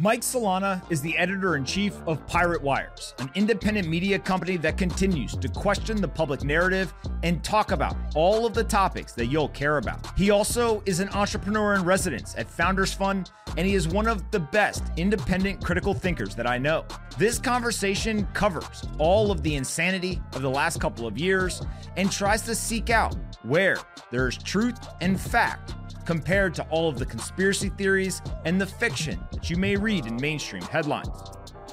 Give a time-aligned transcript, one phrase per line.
[0.00, 4.78] Mike Solana is the editor in chief of Pirate Wires, an independent media company that
[4.78, 9.48] continues to question the public narrative and talk about all of the topics that you'll
[9.48, 10.16] care about.
[10.16, 14.22] He also is an entrepreneur in residence at Founders Fund, and he is one of
[14.30, 16.84] the best independent critical thinkers that I know.
[17.18, 21.60] This conversation covers all of the insanity of the last couple of years
[21.96, 23.78] and tries to seek out where
[24.12, 25.74] there is truth and fact
[26.08, 30.16] compared to all of the conspiracy theories and the fiction that you may read in
[30.16, 31.10] mainstream headlines.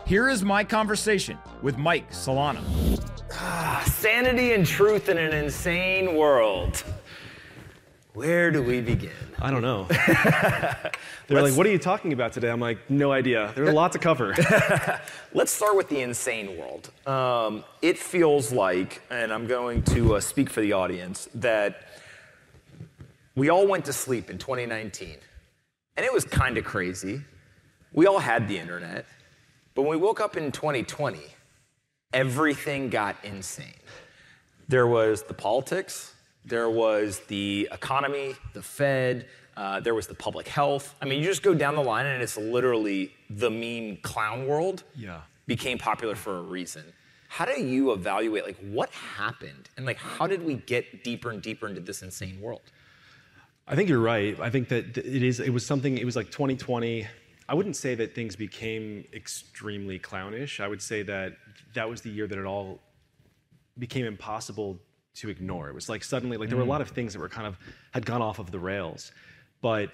[0.06, 2.62] Here is my conversation with Mike Solana.
[3.32, 6.84] Ah, sanity and truth in an insane world.
[8.14, 9.14] Where do we begin?
[9.40, 9.86] I don't know.
[11.28, 12.50] They're like, what are you talking about today?
[12.50, 13.54] I'm like, no idea.
[13.56, 14.36] There's a lot to cover.
[15.34, 16.92] Let's start with the insane world.
[17.08, 21.84] Um, it feels like, and I'm going to uh, speak for the audience, that
[23.36, 25.18] we all went to sleep in 2019,
[25.98, 27.22] and it was kind of crazy.
[27.94, 29.06] We all had the internet,
[29.74, 31.20] but when we woke up in 2020,
[32.14, 33.74] everything got insane.
[34.68, 36.14] There was the politics,
[36.46, 39.28] there was the economy, the Fed,
[39.58, 40.96] uh, there was the public health.
[41.02, 44.84] I mean, you just go down the line, and it's literally the meme clown world
[44.96, 45.22] Yeah.
[45.48, 46.84] became popular for a reason.
[47.28, 51.42] How do you evaluate like what happened and like how did we get deeper and
[51.42, 52.62] deeper into this insane world?
[53.68, 54.40] I think you're right.
[54.40, 55.40] I think that it is.
[55.40, 55.98] It was something.
[55.98, 57.08] It was like 2020.
[57.48, 60.60] I wouldn't say that things became extremely clownish.
[60.60, 61.34] I would say that
[61.74, 62.80] that was the year that it all
[63.78, 64.80] became impossible
[65.16, 65.70] to ignore.
[65.70, 67.58] It was like suddenly, like there were a lot of things that were kind of
[67.92, 69.12] had gone off of the rails.
[69.62, 69.92] But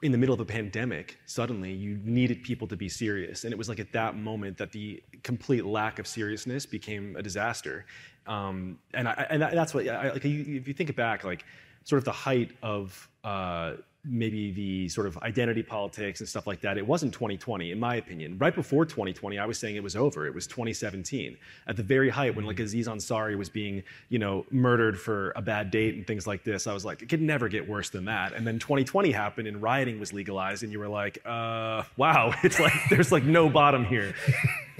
[0.00, 3.58] in the middle of a pandemic, suddenly you needed people to be serious, and it
[3.58, 7.84] was like at that moment that the complete lack of seriousness became a disaster.
[8.26, 11.44] Um, and I, and that's what, I, like, if you think back, like
[11.86, 16.60] sort of the height of uh, maybe the sort of identity politics and stuff like
[16.60, 18.36] that, it wasn't 2020, in my opinion.
[18.38, 20.26] Right before 2020, I was saying it was over.
[20.26, 21.36] It was 2017.
[21.68, 25.42] At the very height, when like Aziz Ansari was being, you know, murdered for a
[25.42, 28.06] bad date and things like this, I was like, it could never get worse than
[28.06, 28.32] that.
[28.32, 32.58] And then 2020 happened and rioting was legalized, and you were like, uh, wow, it's
[32.58, 34.12] like there's like no bottom here.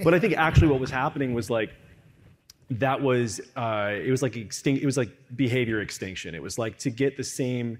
[0.03, 1.71] but I think actually what was happening was like
[2.69, 6.77] that was uh, it was like extinct it was like behavior extinction it was like
[6.77, 7.77] to get the same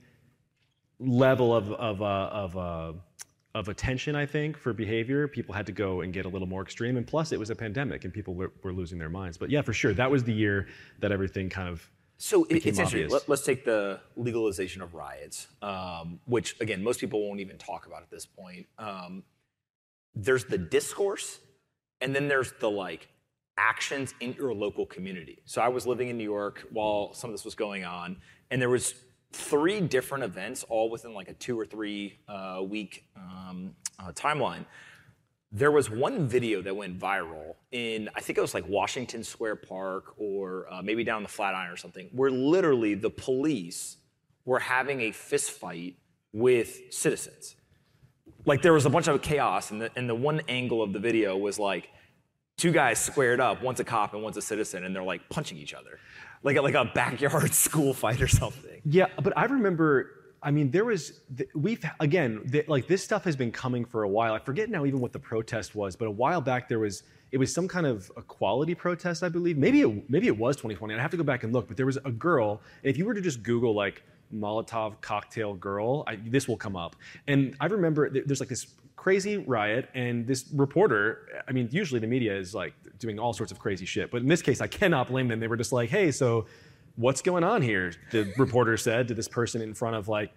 [0.99, 2.93] level of of uh, of uh,
[3.53, 6.61] of attention i think for behavior people had to go and get a little more
[6.61, 9.49] extreme and plus it was a pandemic and people were, were losing their minds but
[9.49, 10.67] yeah for sure that was the year
[10.99, 11.87] that everything kind of
[12.17, 13.09] So it- it's interesting.
[13.09, 17.85] Let, us take the legalization of riots, um, which again most people won't even talk
[17.85, 18.65] about at this point.
[18.79, 19.23] Um,
[20.15, 21.39] there's the discourse,
[22.01, 23.07] and then there's the like
[23.57, 25.41] actions in your local community.
[25.45, 28.17] So I was living in New York while some of this was going on,
[28.51, 28.93] and there was
[29.33, 34.65] three different events, all within like a two or three uh, week um, uh, timeline.
[35.51, 39.57] There was one video that went viral in, I think it was like Washington Square
[39.57, 43.97] Park or uh, maybe down the Flatiron or something, where literally the police
[44.45, 45.95] were having a fist fight
[46.33, 47.55] with citizens.
[48.45, 50.99] Like there was a bunch of chaos, and the, and the one angle of the
[50.99, 51.89] video was like
[52.57, 55.57] two guys squared up, one's a cop and one's a citizen, and they're like punching
[55.57, 55.99] each other,
[56.43, 58.81] like like a backyard school fight or something.
[58.85, 60.13] Yeah, but I remember.
[60.43, 61.21] I mean, there was
[61.55, 64.33] we've again th- like this stuff has been coming for a while.
[64.33, 67.37] I forget now even what the protest was, but a while back there was it
[67.37, 69.57] was some kind of equality protest, I believe.
[69.57, 70.93] Maybe it, maybe it was 2020.
[70.93, 72.61] I have to go back and look, but there was a girl.
[72.83, 74.03] And if you were to just Google like
[74.33, 76.95] Molotov cocktail girl, I, this will come up.
[77.27, 78.67] And I remember th- there's like this
[79.07, 81.29] crazy riot, and this reporter.
[81.47, 84.27] I mean, usually the media is like doing all sorts of crazy shit, but in
[84.27, 85.39] this case, I cannot blame them.
[85.39, 86.45] They were just like, hey, so
[86.97, 87.93] what's going on here?
[88.11, 90.33] The reporter said to this person in front of like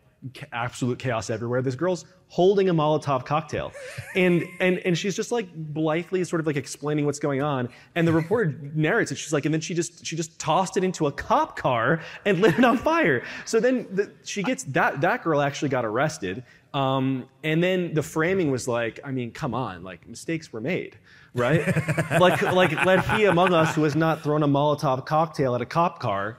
[0.52, 1.62] absolute chaos everywhere.
[1.62, 3.72] This girl's holding a Molotov cocktail,
[4.14, 7.68] and and and she's just like blithely sort of like explaining what's going on.
[7.96, 9.18] And the reporter narrates it.
[9.18, 12.40] She's like, and then she just she just tossed it into a cop car and
[12.40, 13.24] lit it on fire.
[13.46, 16.44] So then the, she gets that that girl actually got arrested.
[16.72, 20.96] Um, and then the framing was like, I mean, come on, like mistakes were made,
[21.34, 21.66] right?
[22.20, 25.66] like like let he among us who has not thrown a Molotov cocktail at a
[25.66, 26.38] cop car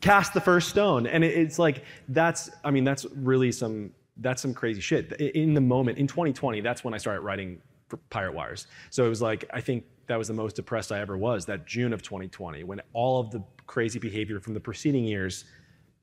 [0.00, 1.06] cast the first stone.
[1.06, 5.12] And it, it's like that's i mean that's really some that's some crazy shit.
[5.12, 8.66] In the moment in 2020 that's when i started writing for pirate wires.
[8.90, 11.66] So it was like i think that was the most depressed i ever was that
[11.66, 15.44] june of 2020 when all of the crazy behavior from the preceding years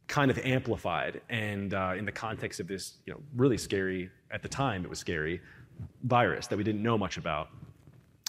[0.07, 4.41] kind of amplified and uh, in the context of this you know really scary at
[4.43, 5.41] the time it was scary
[6.03, 7.49] virus that we didn't know much about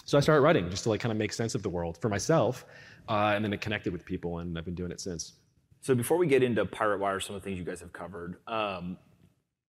[0.05, 2.09] so i started writing just to like kind of make sense of the world for
[2.09, 2.65] myself
[3.09, 5.33] uh, and then it connected with people and i've been doing it since
[5.81, 8.37] So before we get into Pirate Wire, some of the things you guys have covered,
[8.47, 8.97] um,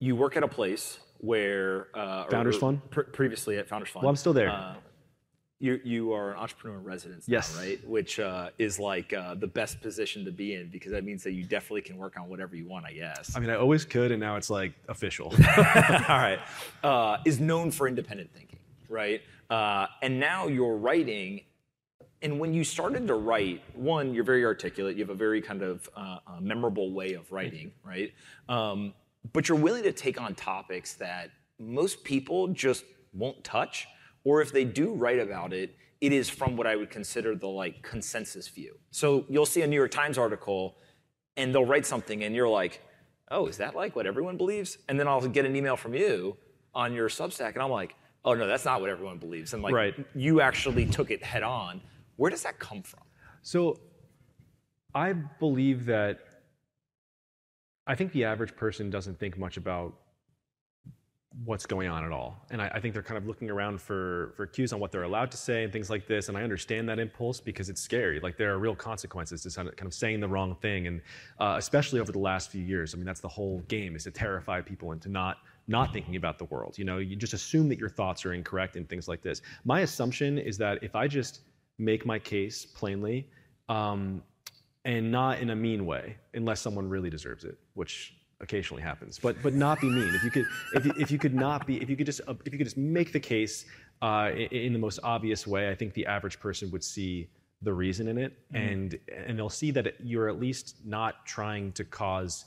[0.01, 2.81] you work at a place where uh, Founders Fund?
[2.91, 4.03] pre- previously at Founders Fund.
[4.03, 4.49] Well, I'm still there.
[5.61, 7.55] You you are an entrepreneur in residence Yes.
[7.57, 7.89] now, right?
[7.89, 11.33] Which uh, is like uh, the best position to be in because that means that
[11.33, 13.35] you definitely can work on whatever you want, I guess.
[13.37, 15.27] I mean, I always could, and now it's like official.
[15.57, 16.39] All right.
[16.85, 19.21] Uh, is known for independent thinking, right?
[19.51, 21.41] Uh, and now you're writing.
[22.23, 24.97] And when you started to write, one, you're very articulate.
[24.97, 28.13] You have a very kind of uh, uh, memorable way of writing, right?
[28.49, 28.93] Um,
[29.33, 33.87] but you're willing to take on topics that most people just won't touch,
[34.29, 37.49] or if they do write about it, it is from what I would consider the
[37.49, 38.75] like consensus view.
[38.91, 40.77] So you'll see a New York Times article,
[41.39, 42.83] and they'll write something, and you're like,
[43.31, 46.37] "Oh, is that like what everyone believes?" And then I'll get an email from you
[46.75, 49.75] on your Substack, and I'm like, "Oh no, that's not what everyone believes." And like,
[49.75, 49.95] Right.
[50.15, 51.81] you actually took it head on.
[52.17, 53.05] Where does that come from?
[53.41, 53.81] So
[54.95, 56.19] I believe that
[57.87, 59.95] I think the average person doesn't think much about
[61.45, 62.45] what's going on at all.
[62.51, 65.05] And I, I think they're kind of looking around for, for cues on what they're
[65.05, 66.29] allowed to say and things like this.
[66.29, 68.19] And I understand that impulse because it's scary.
[68.21, 70.87] Like there are real consequences to kind of, saying the wrong thing.
[70.87, 71.01] And
[71.39, 74.11] uh, especially over the last few years, I mean, that's the whole game is to
[74.11, 75.39] terrify people into not
[75.71, 76.79] not thinking about the world.
[76.79, 79.43] You know, you just assume that your thoughts are incorrect and things like this.
[79.67, 81.41] My assumption is that if I just
[81.77, 83.29] make my case plainly,
[83.69, 84.23] um,
[84.87, 89.19] and not in a mean way, unless someone really deserves it, which occasionally happens.
[89.19, 90.15] But but not be mean.
[90.15, 92.35] If you could if you, if you could not be if you could just uh,
[92.45, 93.67] if you could just make the case
[94.03, 97.29] uh, in, in the most obvious way, I think the average person would see
[97.63, 101.85] the reason in it, and and they'll see that you're at least not trying to
[101.85, 102.45] cause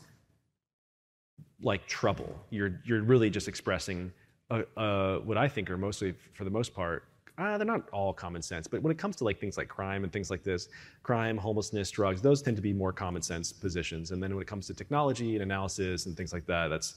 [1.61, 2.33] like trouble.
[2.49, 4.11] You're you're really just expressing
[4.49, 7.05] uh, uh, what I think are mostly, for the most part,
[7.37, 8.67] uh, they're not all common sense.
[8.67, 10.69] But when it comes to like things like crime and things like this,
[11.03, 14.11] crime, homelessness, drugs, those tend to be more common sense positions.
[14.11, 16.95] And then when it comes to technology and analysis and things like that, that's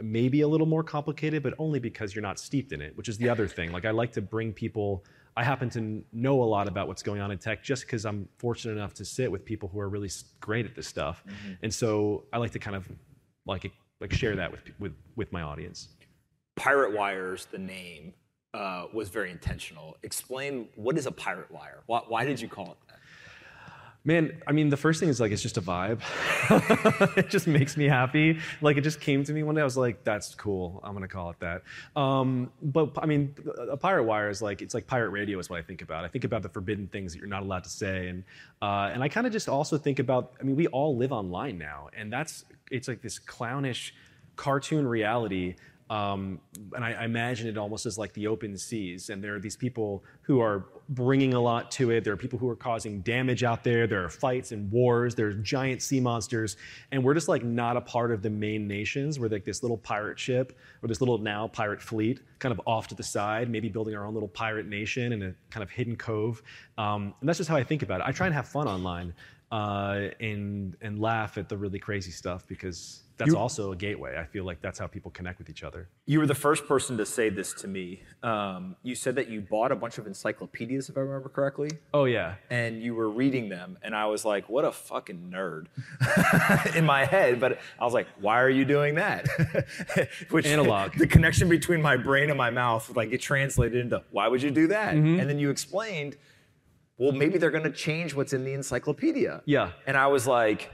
[0.00, 3.18] maybe a little more complicated, but only because you're not steeped in it, which is
[3.18, 3.72] the other thing.
[3.72, 5.04] Like I like to bring people.
[5.36, 8.28] I happen to know a lot about what's going on in tech just because I'm
[8.36, 10.10] fortunate enough to sit with people who are really
[10.40, 11.24] great at this stuff,
[11.62, 12.86] and so I like to kind of
[13.46, 15.88] like like share that with with with my audience.
[16.56, 18.12] Pirate Wires, the name,
[18.54, 19.96] uh, was very intentional.
[20.02, 21.82] Explain what is a pirate wire?
[21.86, 22.98] Why, why did you call it that?
[24.04, 26.00] Man, I mean, the first thing is like it's just a vibe.
[27.16, 28.40] it just makes me happy.
[28.60, 29.60] Like it just came to me one day.
[29.60, 30.80] I was like, "That's cool.
[30.82, 31.62] I'm gonna call it that."
[31.94, 33.32] Um, but I mean,
[33.70, 36.04] a pirate wire is like it's like pirate radio is what I think about.
[36.04, 38.24] I think about the forbidden things that you're not allowed to say, and
[38.60, 40.32] uh, and I kind of just also think about.
[40.40, 43.94] I mean, we all live online now, and that's it's like this clownish
[44.34, 45.54] cartoon reality
[45.92, 46.40] um,
[46.74, 49.10] and I, I imagine it almost as like the open seas.
[49.10, 52.02] And there are these people who are bringing a lot to it.
[52.02, 53.86] There are people who are causing damage out there.
[53.86, 55.14] There are fights and wars.
[55.14, 56.56] There's giant sea monsters,
[56.92, 59.20] and we're just like not a part of the main nations.
[59.20, 62.88] We're like this little pirate ship or this little now pirate fleet, kind of off
[62.88, 65.96] to the side, maybe building our own little pirate nation in a kind of hidden
[65.96, 66.42] cove.
[66.78, 68.06] Um, and that's just how I think about it.
[68.06, 69.12] I try and have fun online
[69.52, 74.16] uh, and and laugh at the really crazy stuff because that's You- also a gateway.
[74.18, 75.88] I feel like that's how people connect with each other.
[76.06, 78.02] You were the first person to say this to me.
[78.22, 82.06] Um, you said that you bought a bunch of encyclopedias, if I remember correctly, Oh
[82.06, 82.36] yeah.
[82.50, 85.66] and you were reading them, and I was like, "What a fucking nerd!"
[86.76, 89.26] in my head, but I was like, "Why are you doing that?"
[90.30, 90.94] Which Analog.
[90.98, 94.50] The connection between my brain and my mouth, like it translated into, "Why would you
[94.50, 95.20] do that?" Mm-hmm.
[95.20, 96.16] And then you explained,
[96.98, 99.72] "Well, maybe they're going to change what's in the encyclopedia." Yeah.
[99.86, 100.70] And I was like,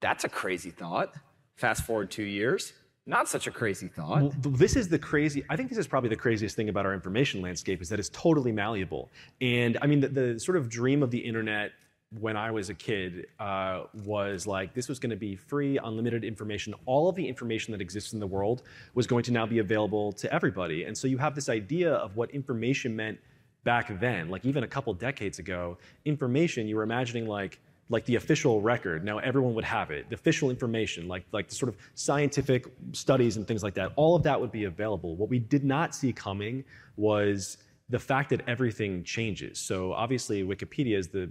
[0.00, 1.14] "That's a crazy thought."
[1.56, 2.72] Fast forward two years,
[3.08, 4.22] not such a crazy thought.
[4.22, 5.42] Well, this is the crazy.
[5.48, 8.10] I think this is probably the craziest thing about our information landscape is that it's
[8.10, 9.10] totally malleable.
[9.40, 11.72] And I mean, the, the sort of dream of the internet
[12.20, 16.22] when I was a kid uh, was like this was going to be free, unlimited
[16.22, 16.74] information.
[16.86, 18.62] All of the information that exists in the world
[18.94, 20.84] was going to now be available to everybody.
[20.84, 23.18] And so you have this idea of what information meant
[23.64, 25.78] back then, like even a couple decades ago.
[26.04, 27.58] Information, you were imagining like
[27.90, 29.04] like the official record.
[29.04, 30.08] Now everyone would have it.
[30.08, 33.92] The official information, like like the sort of scientific studies and things like that.
[33.96, 35.16] All of that would be available.
[35.16, 36.64] What we did not see coming
[36.96, 37.58] was
[37.90, 39.58] the fact that everything changes.
[39.58, 41.30] So obviously Wikipedia is the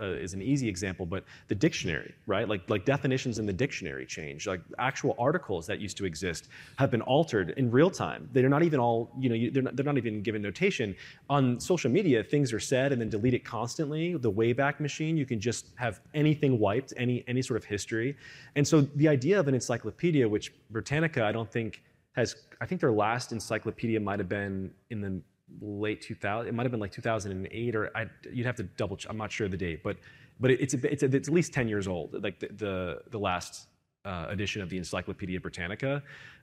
[0.00, 2.48] uh, is an easy example, but the dictionary, right?
[2.48, 4.46] Like like definitions in the dictionary change.
[4.46, 8.30] Like actual articles that used to exist have been altered in real time.
[8.32, 9.50] They're not even all you know.
[9.52, 10.96] They're not, they're not even given notation
[11.28, 12.24] on social media.
[12.24, 14.16] Things are said and then deleted constantly.
[14.16, 18.16] The Wayback Machine, you can just have anything wiped, any any sort of history.
[18.56, 22.36] And so the idea of an encyclopedia, which Britannica, I don't think has.
[22.62, 25.20] I think their last encyclopedia might have been in the
[25.60, 29.10] late 2000 it might have been like 2008 or I, you'd have to double check
[29.10, 29.96] i'm not sure the date but
[30.38, 33.18] but it's a, it's, a, it's at least 10 years old like the the, the
[33.18, 33.68] last
[34.04, 36.02] uh, edition of the encyclopedia britannica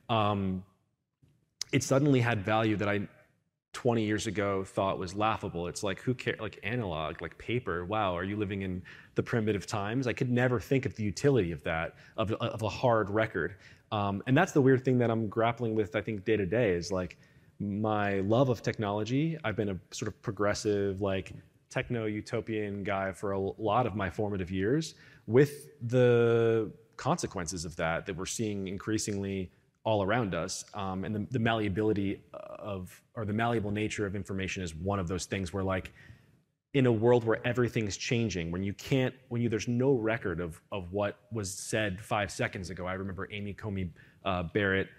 [0.09, 0.63] um,
[1.71, 3.07] it suddenly had value that I
[3.73, 5.67] 20 years ago thought was laughable.
[5.67, 7.85] It's like who care like analog, like paper.
[7.85, 8.81] Wow, are you living in
[9.15, 10.07] the primitive times?
[10.07, 13.55] I could never think of the utility of that, of, of a hard record.
[13.91, 16.71] Um, and that's the weird thing that I'm grappling with, I think, day to day
[16.71, 17.17] is like
[17.59, 19.37] my love of technology.
[19.43, 21.33] I've been a sort of progressive, like
[21.69, 24.95] techno utopian guy for a lot of my formative years
[25.25, 29.51] with the consequences of that that we're seeing increasingly
[29.83, 30.65] all around us.
[30.73, 35.07] Um, and the, the, malleability of, or the malleable nature of information is one of
[35.07, 35.93] those things where, like,
[36.73, 40.61] in a world where everything's changing, when you can't, when you there's no record of
[40.71, 42.85] of what was said five seconds ago.
[42.85, 43.89] I remember Amy Coney
[44.25, 44.89] uh, Barrett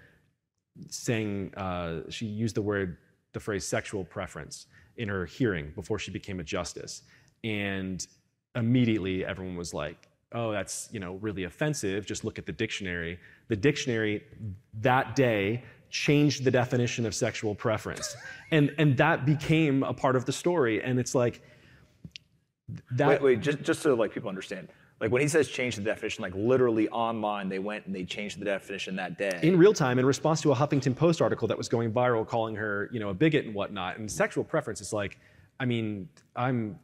[0.91, 2.99] saying uh, she used the word,
[3.33, 4.67] the phrase "sexual preference"
[4.97, 7.03] in her hearing before she became a justice,
[7.45, 8.07] and
[8.55, 12.07] immediately everyone was like, oh, that's you know really offensive.
[12.07, 13.19] Just look at the dictionary.
[13.49, 14.25] The dictionary
[14.81, 18.17] that day changed the definition of sexual preference,
[18.51, 20.83] and and that became a part of the story.
[20.83, 21.43] And it's like
[22.93, 23.09] that.
[23.09, 24.69] Wait, wait, just just so like people understand.
[25.01, 28.41] Like when he says change the definition, like literally online, they went and they changed
[28.41, 29.39] the definition that day.
[29.43, 32.57] In real time, in response to a Huffington Post article that was going viral, calling
[32.57, 33.99] her, you know, a bigot and whatnot.
[33.99, 35.19] And sexual preference is like,
[35.61, 36.81] I mean, I'm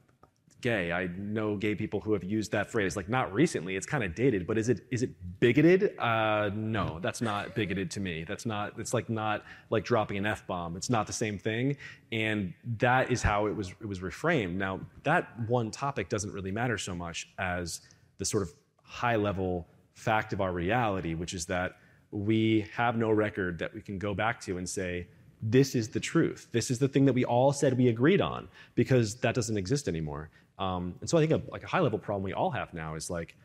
[0.65, 0.93] gay.
[0.93, 2.97] I know gay people who have used that phrase.
[2.97, 5.97] Like not recently, it's kind of dated, but is it is it bigoted?
[5.99, 8.25] Uh, no, that's not bigoted to me.
[8.27, 8.73] That's not.
[8.79, 10.75] It's like not like dropping an f bomb.
[10.77, 11.77] It's not the same thing,
[12.13, 14.55] and that is how it was it was reframed.
[14.55, 17.83] Now that one topic doesn't really matter so much as
[18.19, 18.53] the sort of
[18.83, 21.77] high level fact of our reality, which is that
[22.11, 25.07] we have no record that we can go back to and say
[25.43, 26.49] this is the truth.
[26.53, 29.89] This is the thing that we all said we agreed on because that doesn't exist
[29.89, 30.31] anymore.
[30.59, 32.95] Um, and so I think a, like a high level problem we all have now
[32.95, 33.37] is like,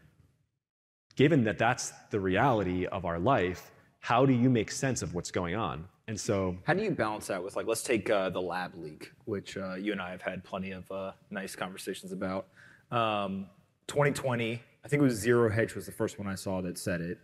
[1.16, 5.32] given that that's the reality of our life, how do you make sense of what's
[5.32, 5.86] going on?
[6.08, 9.12] And so, how do you balance that with like, let's take uh, the lab leak,
[9.26, 12.48] which uh, you and I have had plenty of uh, nice conversations about.
[12.92, 13.48] Um,
[13.90, 17.02] 2020, I think it was Zero Hedge was the first one I saw that said
[17.02, 17.18] it.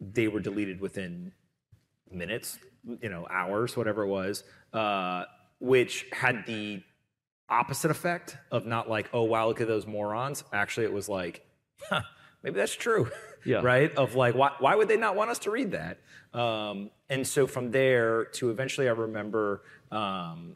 [0.00, 1.32] They were deleted within
[2.10, 2.58] minutes,
[3.00, 5.24] you know, hours, whatever it was, uh,
[5.60, 6.82] which had the
[7.48, 10.42] opposite effect of not like, oh wow, look at those morons.
[10.52, 11.44] Actually, it was like,
[11.88, 12.02] huh,
[12.42, 13.10] maybe that's true.
[13.44, 13.60] Yeah.
[13.60, 13.92] right?
[13.96, 15.98] Of like, why, why would they not want us to read that?
[16.32, 20.54] Um, and so from there to eventually, I remember um,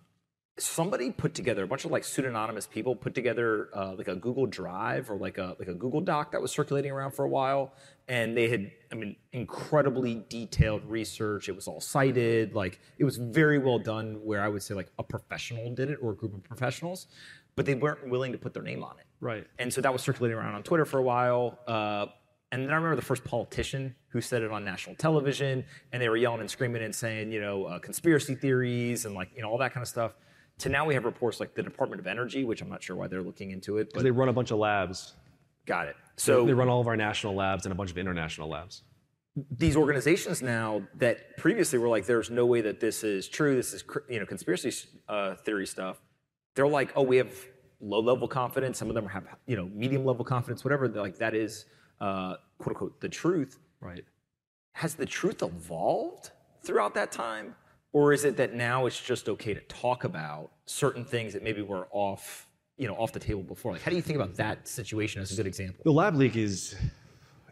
[0.58, 4.46] somebody put together a bunch of like pseudonymous people put together uh, like a Google
[4.46, 7.74] Drive or like a like a Google Doc that was circulating around for a while,
[8.08, 11.48] and they had I mean incredibly detailed research.
[11.48, 14.20] It was all cited, like it was very well done.
[14.24, 17.06] Where I would say like a professional did it or a group of professionals,
[17.54, 19.06] but they weren't willing to put their name on it.
[19.20, 19.46] Right.
[19.58, 21.58] And so that was circulating around on Twitter for a while.
[21.66, 22.06] Uh,
[22.52, 26.08] and then I remember the first politician who said it on national television, and they
[26.08, 29.50] were yelling and screaming and saying, you know, uh, conspiracy theories and like you know
[29.50, 30.12] all that kind of stuff
[30.58, 33.08] to now we have reports like the Department of Energy, which I'm not sure why
[33.08, 33.88] they're looking into it.
[33.90, 35.14] Because they run a bunch of labs.
[35.66, 35.96] Got it.
[36.16, 38.82] So they run all of our national labs and a bunch of international labs.
[39.50, 43.54] These organizations now that previously were like, "There's no way that this is true.
[43.54, 44.72] This is you know conspiracy
[45.08, 46.00] uh, theory stuff."
[46.54, 47.34] They're like, "Oh, we have
[47.80, 48.78] low level confidence.
[48.78, 50.64] Some of them have you know medium level confidence.
[50.64, 50.88] Whatever.
[50.88, 51.66] They're like that is
[52.00, 54.04] uh, quote unquote the truth." Right.
[54.72, 56.30] Has the truth evolved
[56.62, 57.54] throughout that time?
[57.96, 61.62] Or is it that now it's just okay to talk about certain things that maybe
[61.62, 63.72] were off, you know, off the table before?
[63.72, 65.80] Like, how do you think about that situation as a good example?
[65.82, 66.76] The lab leak is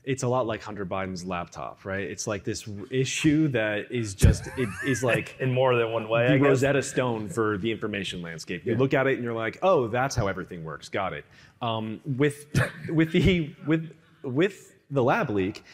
[0.05, 2.03] it's a lot like Hunter Biden's laptop, right?
[2.03, 6.37] It's like this issue that is just it is like in more than one way.
[6.37, 8.67] The Rosetta Stone for the information landscape.
[8.67, 8.79] You yeah.
[8.79, 10.91] look at it and you're like, oh, that's how everything works.
[10.91, 11.25] Got it.
[11.63, 12.49] Um, with
[12.91, 15.65] with the with with the lab leak,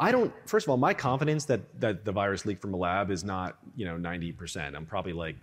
[0.00, 0.32] I don't.
[0.48, 3.58] First of all, my confidence that that the virus leaked from a lab is not
[3.76, 4.74] you know 90%.
[4.74, 5.36] I'm probably like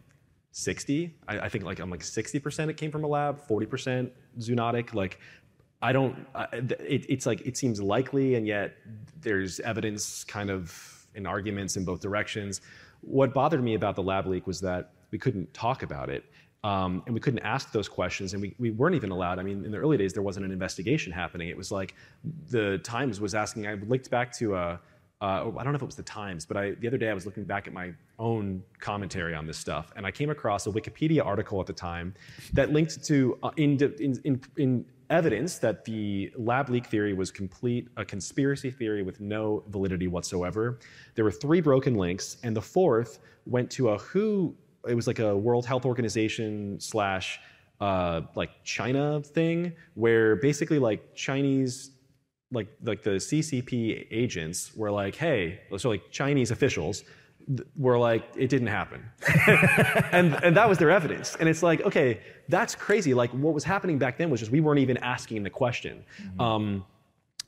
[0.51, 1.15] 60.
[1.27, 4.93] I, I think like I'm like 60% it came from a lab, 40% zoonotic.
[4.93, 5.19] Like
[5.81, 6.25] I don't.
[6.35, 8.75] I, it, it's like it seems likely, and yet
[9.21, 12.61] there's evidence kind of in arguments in both directions.
[13.01, 16.25] What bothered me about the lab leak was that we couldn't talk about it.
[16.63, 19.39] Um, and we couldn't ask those questions, and we, we weren't even allowed.
[19.39, 21.47] I mean, in the early days, there wasn't an investigation happening.
[21.47, 21.95] It was like
[22.49, 23.65] the Times was asking.
[23.65, 24.77] I linked back to, uh,
[25.21, 27.13] uh, I don't know if it was the Times, but I, the other day I
[27.13, 30.69] was looking back at my own commentary on this stuff, and I came across a
[30.69, 32.13] Wikipedia article at the time
[32.51, 37.31] that linked to uh, in, in, in, in evidence that the lab leak theory was
[37.31, 40.79] complete a conspiracy theory with no validity whatsoever.
[41.15, 44.55] There were three broken links, and the fourth went to a WHO
[44.87, 47.39] it was like a World Health Organization slash
[47.79, 51.91] uh, like China thing, where basically like Chinese
[52.51, 57.03] like like the CCP agents were like, hey, so like Chinese officials
[57.75, 59.03] were like, it didn't happen,
[60.11, 61.35] and and that was their evidence.
[61.39, 63.13] And it's like, okay, that's crazy.
[63.13, 66.03] Like what was happening back then was just we weren't even asking the question.
[66.39, 66.85] Um,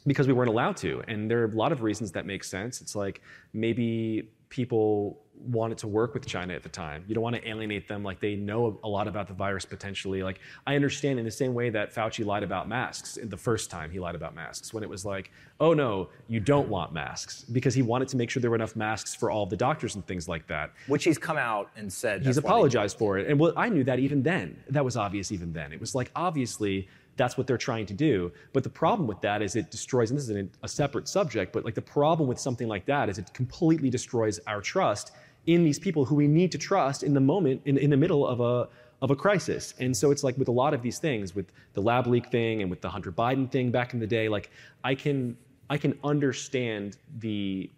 [0.07, 1.03] because we weren't allowed to.
[1.07, 2.81] And there are a lot of reasons that make sense.
[2.81, 3.21] It's like
[3.53, 7.03] maybe people wanted to work with China at the time.
[7.07, 10.23] You don't want to alienate them like they know a lot about the virus potentially.
[10.23, 13.91] Like I understand in the same way that Fauci lied about masks the first time
[13.91, 17.73] he lied about masks when it was like, "Oh no, you don't want masks" because
[17.73, 20.27] he wanted to make sure there were enough masks for all the doctors and things
[20.27, 20.71] like that.
[20.87, 23.27] Which he's come out and said He's apologized for it.
[23.27, 24.57] And well, I knew that even then.
[24.69, 25.73] That was obvious even then.
[25.73, 28.31] It was like, obviously, that's what they're trying to do.
[28.53, 31.65] But the problem with that is it destroys, and this is a separate subject, but
[31.65, 35.11] like the problem with something like that is it completely destroys our trust
[35.45, 38.27] in these people who we need to trust in the moment, in, in the middle
[38.27, 38.67] of a,
[39.01, 39.73] of a crisis.
[39.79, 42.61] And so it's like with a lot of these things, with the lab leak thing
[42.61, 44.51] and with the Hunter Biden thing back in the day, like
[44.83, 45.37] I can,
[45.69, 47.69] I can understand the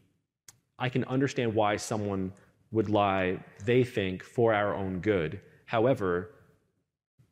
[0.80, 2.34] I can understand why someone
[2.72, 5.40] would lie, they think, for our own good.
[5.66, 6.32] However,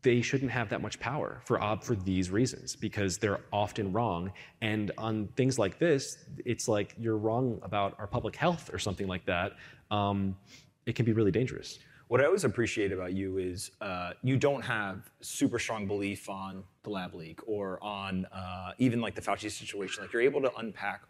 [0.03, 4.31] they shouldn't have that much power for ob for these reasons because they're often wrong.
[4.62, 9.08] And on things like this, it's like you're wrong about our public health or something
[9.08, 9.53] like that.
[9.91, 10.36] Um,
[10.86, 11.79] it can be really dangerous.
[12.08, 16.63] What I always appreciate about you is uh, you don't have super strong belief on
[16.84, 20.03] the lab leak or on uh, even like the Fauci situation.
[20.03, 21.03] Like you're able to unpack,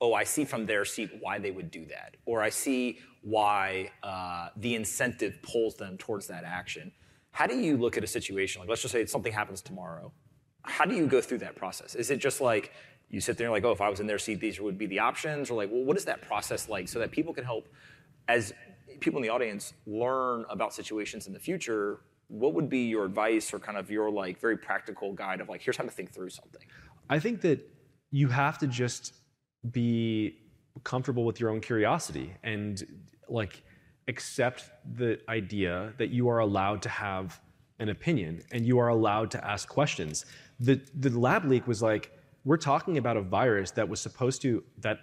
[0.00, 3.90] oh, I see from their seat why they would do that, or I see why
[4.04, 6.92] uh, the incentive pulls them towards that action.
[7.34, 10.12] How do you look at a situation like let's just say something happens tomorrow?
[10.62, 11.96] How do you go through that process?
[11.96, 12.72] Is it just like
[13.10, 14.86] you sit there and like, oh, if I was in their seat, these would be
[14.86, 17.68] the options, or like, well, what is that process like so that people can help
[18.28, 18.52] as
[19.00, 23.52] people in the audience learn about situations in the future, what would be your advice
[23.52, 26.30] or kind of your like very practical guide of like here's how to think through
[26.30, 26.62] something?
[27.10, 27.68] I think that
[28.12, 29.12] you have to just
[29.72, 30.38] be
[30.84, 32.80] comfortable with your own curiosity and
[33.28, 33.64] like
[34.08, 37.40] accept the idea that you are allowed to have
[37.78, 40.26] an opinion and you are allowed to ask questions.
[40.60, 42.12] The the lab leak was like
[42.44, 44.98] we're talking about a virus that was supposed to that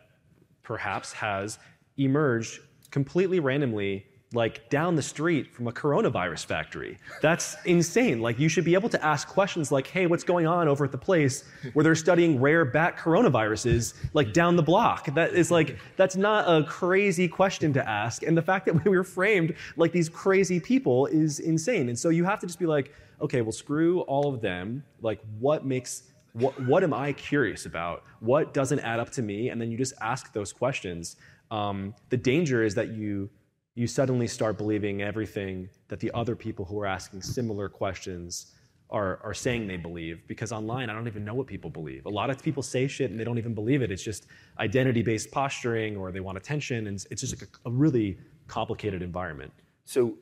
[0.63, 1.57] perhaps has
[1.97, 2.59] emerged
[2.91, 6.97] completely randomly like down the street from a coronavirus factory.
[7.21, 8.21] That's insane.
[8.21, 10.91] Like you should be able to ask questions like, "Hey, what's going on over at
[10.91, 15.77] the place where they're studying rare bat coronaviruses like down the block?" That is like
[15.97, 18.23] that's not a crazy question to ask.
[18.23, 21.89] And the fact that we were framed like these crazy people is insane.
[21.89, 24.83] And so you have to just be like, "Okay, well screw all of them.
[25.01, 28.03] Like what makes what what am I curious about?
[28.21, 31.17] What doesn't add up to me?" And then you just ask those questions.
[31.49, 33.29] Um, the danger is that you
[33.75, 38.53] you suddenly start believing everything that the other people who are asking similar questions
[38.89, 42.09] are, are saying they believe because online i don't even know what people believe a
[42.09, 44.27] lot of people say shit and they don't even believe it it's just
[44.59, 49.51] identity-based posturing or they want attention and it's just like a, a really complicated environment
[49.85, 50.15] So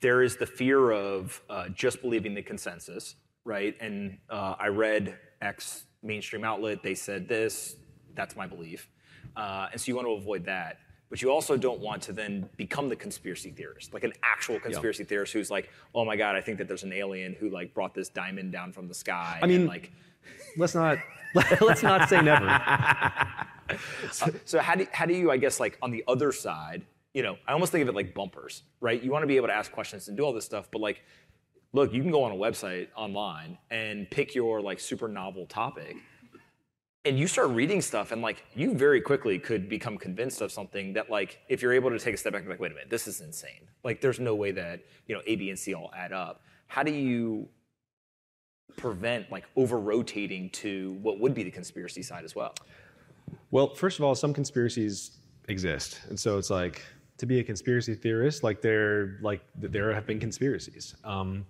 [0.00, 3.76] there is the fear of uh, just believing the consensus, right?
[3.80, 7.76] And uh, I read X mainstream outlet, they said this,
[8.14, 8.88] that's my belief.
[9.36, 10.78] Uh, and so you want to avoid that.
[11.10, 15.04] But you also don't want to then become the conspiracy theorist, like an actual conspiracy
[15.04, 17.94] theorist who's like, oh my God, I think that there's an alien who like brought
[17.94, 19.38] this diamond down from the sky.
[19.42, 19.90] I mean- and, like,
[20.58, 20.98] let's not
[21.60, 25.90] let's not say never uh, So how do how do you I guess like on
[25.90, 29.02] the other side, you know, I almost think of it like bumpers, right?
[29.02, 31.02] You want to be able to ask questions and do all this stuff, but like,
[31.72, 35.96] look, you can go on a website online and pick your like super novel topic,
[37.04, 40.92] and you start reading stuff, and like you very quickly could become convinced of something
[40.94, 42.74] that like if you're able to take a step back and be like, wait a
[42.74, 43.68] minute, this is insane.
[43.84, 46.42] Like, there's no way that you know A, B, and C all add up.
[46.66, 47.48] How do you
[48.76, 52.54] prevent like over rotating to what would be the conspiracy side as well?
[53.50, 56.82] Well, first of all, some conspiracies exist, and so it's like
[57.18, 60.94] to be a conspiracy theorist, like there, like there have been conspiracies.
[61.04, 61.46] Um,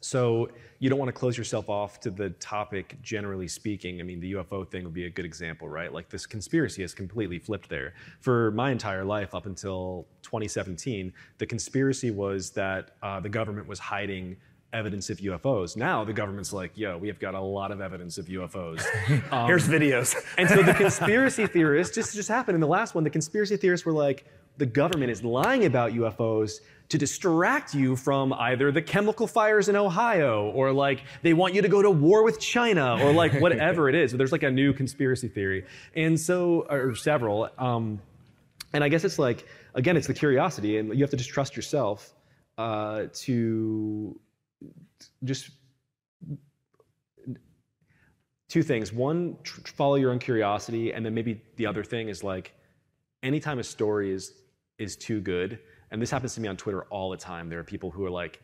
[0.00, 2.96] so you don't want to close yourself off to the topic.
[3.02, 5.92] Generally speaking, I mean, the UFO thing would be a good example, right?
[5.92, 7.94] Like this conspiracy has completely flipped there.
[8.20, 13.78] For my entire life, up until 2017, the conspiracy was that uh, the government was
[13.78, 14.36] hiding
[14.72, 15.76] evidence of UFOs.
[15.76, 18.84] Now the government's like, yo, we have got a lot of evidence of UFOs.
[19.32, 20.14] Um, Here's videos.
[20.36, 23.86] and so the conspiracy theorists, just just happened in the last one, the conspiracy theorists
[23.86, 24.26] were like,
[24.58, 29.76] the government is lying about UFOs to distract you from either the chemical fires in
[29.76, 33.88] Ohio or like they want you to go to war with China or like whatever
[33.88, 34.12] it is.
[34.12, 35.64] So there's like a new conspiracy theory.
[35.94, 37.48] And so, or several.
[37.58, 38.00] Um,
[38.72, 41.56] and I guess it's like, again, it's the curiosity, and you have to just trust
[41.56, 42.14] yourself
[42.58, 44.20] uh, to
[45.24, 45.50] just
[48.48, 48.92] two things.
[48.92, 52.52] One, tr- follow your own curiosity, and then maybe the other thing is like,
[53.22, 54.32] anytime a story is
[54.78, 55.58] is too good,
[55.90, 57.48] and this happens to me on Twitter all the time.
[57.48, 58.40] There are people who are like,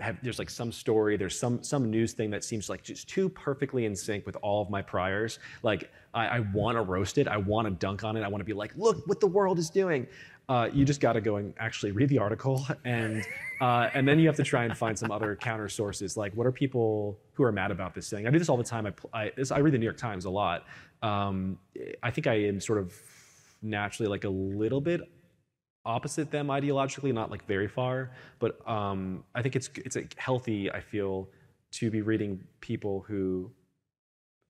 [0.00, 3.28] have, there's like some story, there's some some news thing that seems like just too
[3.28, 5.38] perfectly in sync with all of my priors.
[5.62, 8.40] Like I, I want to roast it, I want to dunk on it, I want
[8.40, 10.06] to be like, look what the world is doing.
[10.48, 13.24] Uh, you just got to go and actually read the article, and
[13.60, 16.16] uh, and then you have to try and find some other counter sources.
[16.16, 18.26] Like, what are people who are mad about this thing?
[18.26, 18.86] I do this all the time.
[18.86, 18.92] I
[19.24, 20.66] I, I read the New York Times a lot.
[21.02, 21.58] Um,
[22.02, 22.92] I think I am sort of
[23.62, 25.00] naturally like a little bit
[25.84, 30.70] opposite them ideologically, not like very far, but um, I think it's it's healthy.
[30.70, 31.28] I feel
[31.72, 33.50] to be reading people who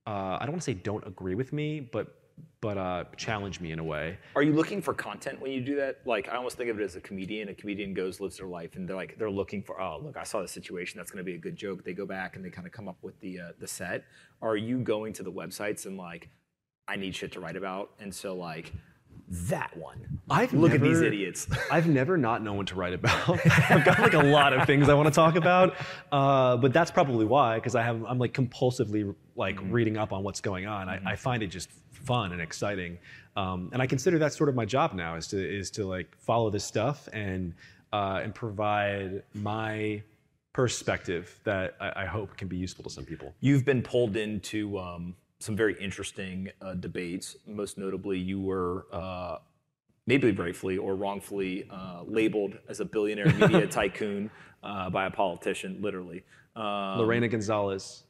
[0.07, 2.19] uh, I don't want to say don't agree with me, but
[2.61, 4.19] but uh, challenge me in a way.
[4.35, 6.01] Are you looking for content when you do that?
[6.05, 7.49] Like I almost think of it as a comedian.
[7.49, 10.25] A comedian goes lives their life, and they're like they're looking for oh look I
[10.25, 11.85] saw the situation that's going to be a good joke.
[11.85, 14.05] They go back and they kind of come up with the uh, the set.
[14.41, 16.29] Are you going to the websites and like
[16.89, 18.73] I need shit to write about, and so like
[19.29, 20.21] that one.
[20.31, 21.47] I've look never, at these idiots.
[21.71, 23.29] I've never not known what to write about.
[23.71, 25.75] I've got like a lot of things I want to talk about,
[26.11, 29.73] uh, but that's probably why because I have I'm like compulsively like Mm-hmm.
[29.73, 30.89] reading up on what's going on.
[30.89, 32.99] I, I find it just fun and exciting,
[33.37, 36.15] um, and I consider that sort of my job now is to is to like
[36.19, 37.55] follow this stuff and
[37.93, 40.03] uh, and provide my
[40.53, 43.35] perspective that I, I hope can be useful to some people.
[43.41, 47.37] You've been pulled into um, some very interesting uh, debates.
[47.47, 49.39] Most notably, you were uh,
[50.07, 54.31] maybe rightfully or wrongfully uh, labeled as a billionaire media tycoon
[54.63, 56.23] uh, by a politician, literally.
[56.55, 58.05] Um, Lorena Gonzalez.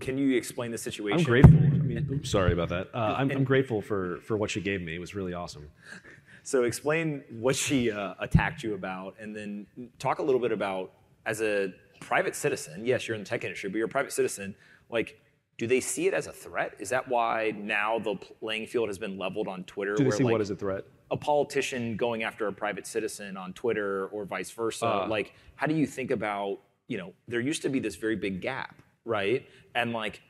[0.00, 1.20] Can you explain the situation?
[1.20, 1.58] I'm grateful.
[1.58, 2.88] I mean, sorry about that.
[2.92, 4.94] Uh, I'm, I'm grateful for for what she gave me.
[4.96, 5.68] It was really awesome.
[6.44, 9.66] So explain what she uh, attacked you about, and then
[9.98, 10.92] talk a little bit about
[11.26, 12.86] as a private citizen.
[12.86, 14.54] Yes, you're in the tech industry, but you're a private citizen.
[14.88, 15.20] Like,
[15.58, 16.74] do they see it as a threat?
[16.78, 19.94] Is that why now the playing field has been leveled on Twitter?
[19.96, 20.84] Do they where, see like, what is a threat?
[21.10, 24.86] a politician going after a private citizen on Twitter or vice versa?
[24.86, 25.06] Uh.
[25.08, 28.40] like, how do you think about, you know, there used to be this very big
[28.40, 29.46] gap, right?
[29.74, 30.22] And like,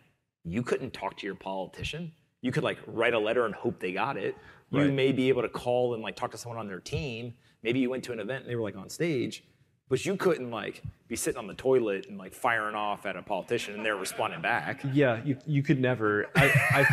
[0.45, 2.11] you couldn't talk to your politician.
[2.41, 4.35] You could like write a letter and hope they got it.
[4.71, 4.93] You Right.
[4.93, 7.35] may be able to call and like talk to someone on their team.
[7.63, 9.45] Maybe you went to an event and they were like on stage,
[9.89, 13.23] but you couldn't like be sitting on the toilet and like firing off at a
[13.23, 14.85] politician and they're responding back.
[14.93, 16.27] Yeah, you, you could never.
[16.37, 16.87] I,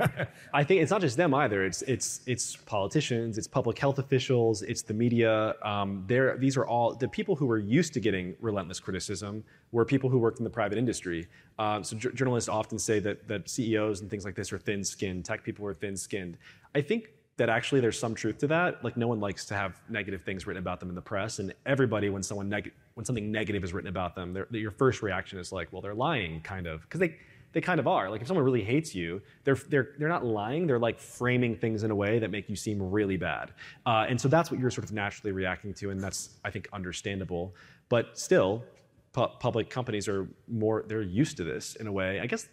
[0.00, 1.64] I, I think it's not just them either.
[1.64, 5.54] It's it's it's politicians, it's public health officials, it's the media.
[5.62, 9.84] Um, they're, these are all the people who were used to getting relentless criticism were
[9.84, 11.26] people who worked in the private industry.
[11.58, 15.24] Um, so jour- journalists often say that that CEOs and things like this are thin-skinned.
[15.24, 16.36] Tech people are thin-skinned.
[16.74, 18.84] I think that actually there's some truth to that.
[18.84, 21.54] Like no one likes to have negative things written about them in the press, and
[21.64, 25.52] everybody when someone neg- when something negative is written about them, your first reaction is
[25.52, 27.16] like, well, they're lying, kind of, because they
[27.52, 28.10] they kind of are.
[28.10, 30.66] Like if someone really hates you, they're they're they're not lying.
[30.66, 33.52] They're like framing things in a way that make you seem really bad,
[33.86, 36.68] uh, and so that's what you're sort of naturally reacting to, and that's I think
[36.72, 37.54] understandable.
[37.88, 38.64] But still,
[39.12, 42.20] pu- public companies are more they're used to this in a way.
[42.20, 42.48] I guess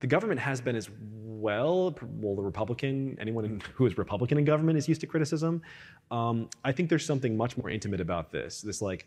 [0.00, 0.88] the government has been as
[1.44, 1.96] well.
[2.02, 5.62] Well, the Republican, anyone who is Republican in government is used to criticism.
[6.10, 8.60] Um, I think there's something much more intimate about this.
[8.60, 9.06] This like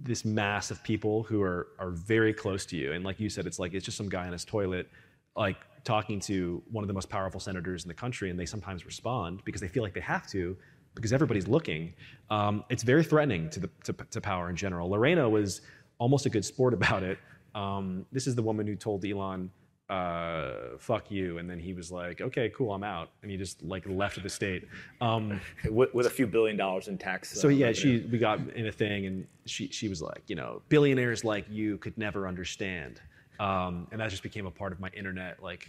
[0.00, 3.46] this mass of people who are are very close to you, and like you said,
[3.46, 4.88] it's like it's just some guy in his toilet,
[5.36, 8.84] like talking to one of the most powerful senators in the country, and they sometimes
[8.86, 10.56] respond because they feel like they have to.
[10.94, 11.92] Because everybody's looking,
[12.28, 14.90] um, it's very threatening to the to, to power in general.
[14.90, 15.60] Lorena was
[15.98, 17.18] almost a good sport about it.
[17.54, 19.50] Um, this is the woman who told Elon,
[19.88, 23.62] uh, "Fuck you," and then he was like, "Okay, cool, I'm out," and he just
[23.62, 24.68] like left the state.
[25.00, 27.38] Um, With, with a few billion dollars in tax.
[27.40, 28.02] so uh, yeah, revenue.
[28.02, 31.46] she we got in a thing, and she she was like, you know, billionaires like
[31.48, 33.00] you could never understand,
[33.40, 35.68] um, and that just became a part of my internet like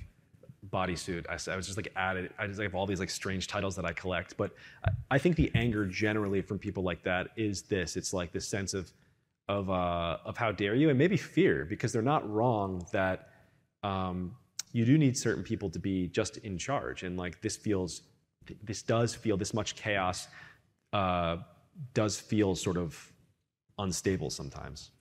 [0.69, 1.25] bodysuit.
[1.29, 2.32] I was just like added.
[2.38, 4.51] I just have all these like strange titles that I collect, but
[4.86, 7.95] I, I think the anger generally from people like that is this.
[7.95, 8.91] It's like this sense of
[9.47, 13.29] of uh, of how dare you, and maybe fear because they're not wrong that
[13.83, 14.35] um,
[14.73, 18.03] you do need certain people to be just in charge, and like this feels,
[18.63, 20.27] this does feel this much chaos
[20.93, 21.37] uh,
[21.93, 23.11] does feel sort of
[23.77, 24.91] unstable sometimes.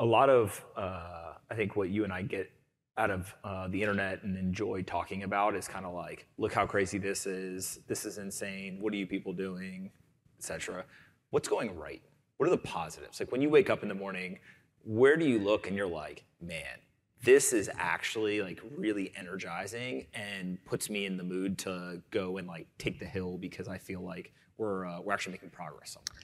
[0.00, 2.50] a lot of uh, I think what you and I get
[2.96, 6.66] out of uh, the internet and enjoy talking about is kind of like, look how
[6.66, 7.80] crazy this is.
[7.86, 8.78] This is insane.
[8.80, 9.90] What are you people doing,
[10.38, 10.84] etc.
[11.30, 12.02] What's going right?
[12.36, 13.20] What are the positives?
[13.20, 14.38] Like when you wake up in the morning,
[14.84, 16.78] where do you look and you're like, man,
[17.22, 22.46] this is actually like really energizing and puts me in the mood to go and
[22.46, 26.22] like take the hill because I feel like we're uh, we're actually making progress somewhere.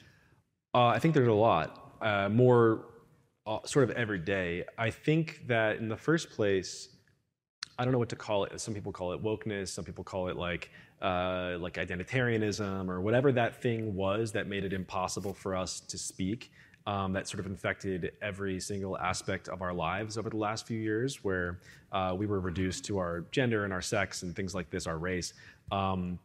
[0.75, 2.87] Uh, I think there's a lot uh, more,
[3.47, 4.65] uh, sort of every day.
[4.77, 6.89] I think that in the first place,
[7.79, 8.61] I don't know what to call it.
[8.61, 9.69] Some people call it wokeness.
[9.69, 10.71] Some people call it like
[11.03, 15.99] uh, like identitarianism or whatever that thing was that made it impossible for us to
[15.99, 16.51] speak.
[16.87, 20.79] Um, that sort of infected every single aspect of our lives over the last few
[20.79, 21.61] years, where
[21.93, 24.99] uh, we were reduced to our gender and our sex and things like this, our
[24.99, 25.33] race.
[25.73, 26.19] Um,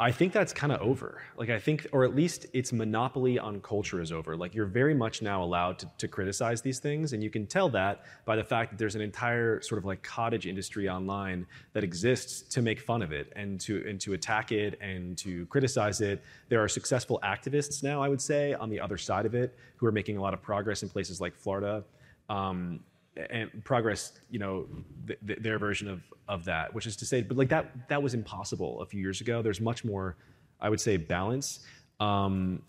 [0.00, 1.22] I think that's kind of over.
[1.36, 4.36] Like, I think, or at least its monopoly on culture is over.
[4.36, 7.12] Like, you're very much now allowed to, to, criticize these things.
[7.12, 10.02] And you can tell that by the fact that there's an entire sort of like
[10.02, 14.50] cottage industry online that exists to make fun of it and to, and to attack
[14.50, 16.22] it and to criticize it.
[16.48, 19.86] There are successful activists now, I would say, on the other side of it who
[19.86, 21.84] are making a lot of progress in places like Florida.
[22.28, 22.80] Um,
[23.16, 24.66] and progress, you know,
[25.06, 28.02] th- th- their version of of that, which is to say, but like that that
[28.02, 29.42] was impossible a few years ago.
[29.42, 30.16] There's much more,
[30.60, 31.60] I would say, balance.
[32.00, 32.62] Um,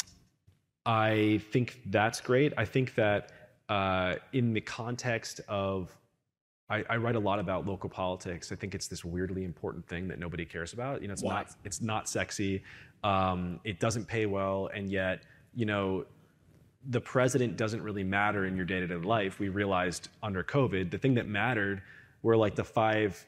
[0.85, 2.53] I think that's great.
[2.57, 3.31] I think that
[3.69, 5.95] uh, in the context of
[6.69, 8.51] I, I, write a lot about local politics.
[8.51, 11.01] I think it's this weirdly important thing that nobody cares about.
[11.01, 11.35] You know, it's Why?
[11.35, 12.63] not it's not sexy.
[13.03, 16.05] Um, it doesn't pay well, and yet, you know,
[16.89, 19.39] the president doesn't really matter in your day-to-day life.
[19.39, 21.81] We realized under COVID, the thing that mattered
[22.21, 23.25] were like the five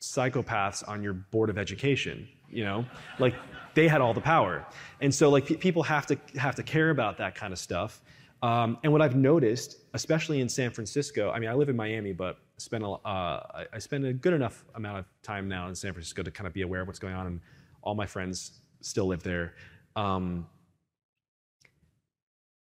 [0.00, 2.28] psychopaths on your board of education.
[2.48, 2.84] You know,
[3.18, 3.34] like
[3.74, 4.64] they had all the power,
[5.00, 8.00] and so like p- people have to have to care about that kind of stuff.
[8.42, 12.12] Um, and what I've noticed, especially in San Francisco, I mean, I live in Miami,
[12.12, 15.92] but spend a, uh, I spend a good enough amount of time now in San
[15.92, 17.40] Francisco to kind of be aware of what's going on, and
[17.82, 19.54] all my friends still live there.
[19.96, 20.46] Um,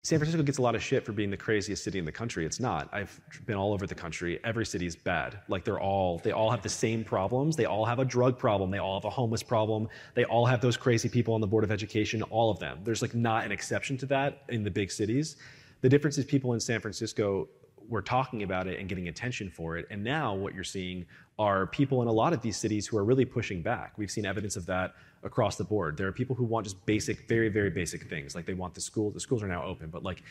[0.08, 2.46] San Francisco gets a lot of shit for being the craziest city in the country.
[2.46, 2.88] It's not.
[2.94, 4.40] I've been all over the country.
[4.42, 5.40] Every city is bad.
[5.48, 7.56] Like they're all, they all have the same problems.
[7.56, 8.70] They all have a drug problem.
[8.70, 9.86] They all have a homeless problem.
[10.14, 12.22] They all have those crazy people on the board of education.
[12.22, 12.78] All of them.
[12.84, 15.36] There's like not an exception to that in the big cities.
[15.82, 17.46] The difference is people in San Francisco
[17.88, 19.86] were talking about it and getting attention for it.
[19.90, 21.06] And now what you're seeing
[21.38, 23.92] are people in a lot of these cities who are really pushing back.
[23.96, 25.96] We've seen evidence of that across the board.
[25.96, 28.34] There are people who want just basic, very, very basic things.
[28.34, 30.22] Like they want the school, the schools are now open, but like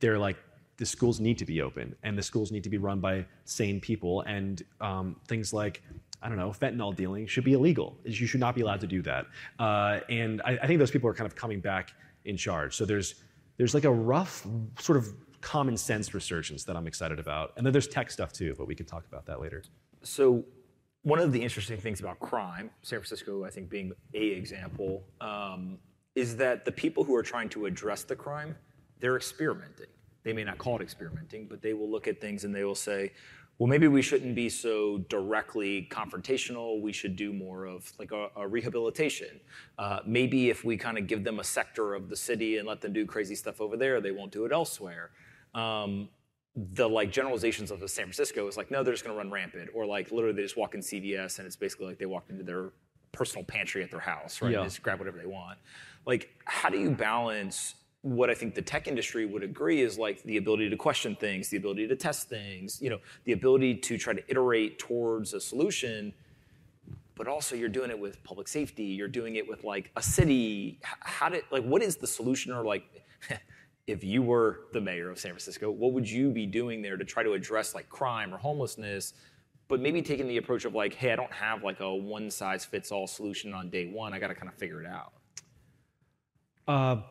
[0.00, 0.36] they're like,
[0.78, 3.80] the schools need to be open and the schools need to be run by sane
[3.80, 5.82] people and um, things like
[6.22, 7.96] I don't know, fentanyl dealing should be illegal.
[8.04, 9.26] You should not be allowed to do that.
[9.58, 11.92] Uh, and I, I, think those people are kind of coming back
[12.24, 12.76] in charge.
[12.76, 13.16] So there's
[13.56, 14.46] there's like a rough
[14.78, 15.08] sort of
[15.42, 17.52] common sense resurgence that I'm excited about.
[17.56, 19.62] And then there's tech stuff too, but we can talk about that later.
[20.02, 20.44] So
[21.02, 25.78] one of the interesting things about crime, San Francisco, I think, being a example, um,
[26.14, 28.54] is that the people who are trying to address the crime,
[29.00, 29.86] they're experimenting.
[30.22, 32.76] They may not call it experimenting, but they will look at things and they will
[32.76, 33.12] say,
[33.58, 36.80] well, maybe we shouldn't be so directly confrontational.
[36.80, 39.40] We should do more of like a, a rehabilitation.
[39.78, 42.80] Uh, maybe if we kind of give them a sector of the city and let
[42.80, 45.10] them do crazy stuff over there, they won't do it elsewhere.
[45.54, 46.08] Um,
[46.54, 49.30] the like generalizations of the San Francisco is like, no, they're just going to run
[49.30, 52.30] rampant, or like literally they just walk in CVS and it's basically like they walked
[52.30, 52.70] into their
[53.12, 54.52] personal pantry at their house, right?
[54.52, 54.64] Yeah.
[54.64, 55.58] just grab whatever they want.
[56.04, 60.22] Like, how do you balance what I think the tech industry would agree is like
[60.24, 63.96] the ability to question things, the ability to test things, you know, the ability to
[63.96, 66.12] try to iterate towards a solution.
[67.14, 68.84] But also, you're doing it with public safety.
[68.84, 70.80] You're doing it with like a city.
[70.82, 72.82] How did like what is the solution or like
[73.86, 77.04] if you were the mayor of San Francisco, what would you be doing there to
[77.04, 79.14] try to address like crime or homelessness,
[79.68, 82.64] but maybe taking the approach of like, hey, I don't have like a one size
[82.64, 84.12] fits all solution on day one.
[84.12, 85.12] I got to kind of figure it out.
[86.68, 87.02] Uh,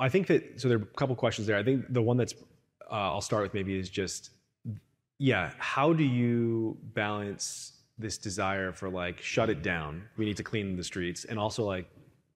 [0.00, 1.56] I think that so there are a couple questions there.
[1.56, 2.34] I think the one that's
[2.90, 4.30] uh, I'll start with maybe is just
[5.18, 10.02] yeah, how do you balance this desire for like shut it down?
[10.16, 11.88] We need to clean the streets, and also like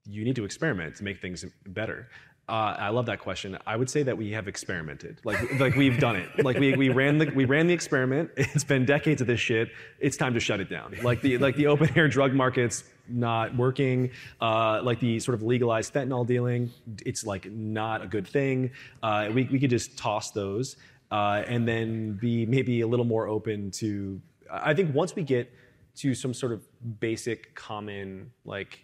[0.06, 2.08] you need to experiment to make things better.
[2.48, 3.56] Uh, I love that question.
[3.64, 6.44] I would say that we have experimented, like like we've done it.
[6.44, 8.30] Like we, we ran the we ran the experiment.
[8.36, 9.68] It's been decades of this shit.
[10.00, 10.96] It's time to shut it down.
[11.02, 14.10] Like the like the open air drug markets not working.
[14.40, 16.70] Uh, like the sort of legalized fentanyl dealing,
[17.06, 18.72] it's like not a good thing.
[19.00, 20.76] Uh, we we could just toss those
[21.10, 24.20] uh, and then be maybe a little more open to.
[24.50, 25.52] I think once we get
[25.96, 26.66] to some sort of
[26.98, 28.80] basic common like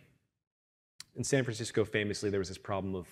[1.16, 3.08] in San Francisco, famously, there was this problem of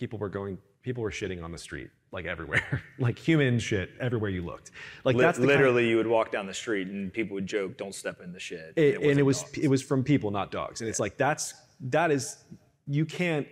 [0.00, 2.82] people were going people were shitting on the street like everywhere.
[2.98, 4.72] Like human shit everywhere you looked.
[5.04, 7.78] Like that's literally kind of, you would walk down the street and people would joke
[7.78, 8.74] don't step in the shit.
[8.76, 9.58] It, and it, and it was dogs.
[9.58, 10.82] it was from people not dogs.
[10.82, 10.90] And yeah.
[10.90, 12.36] it's like that's that is
[12.86, 13.46] you can't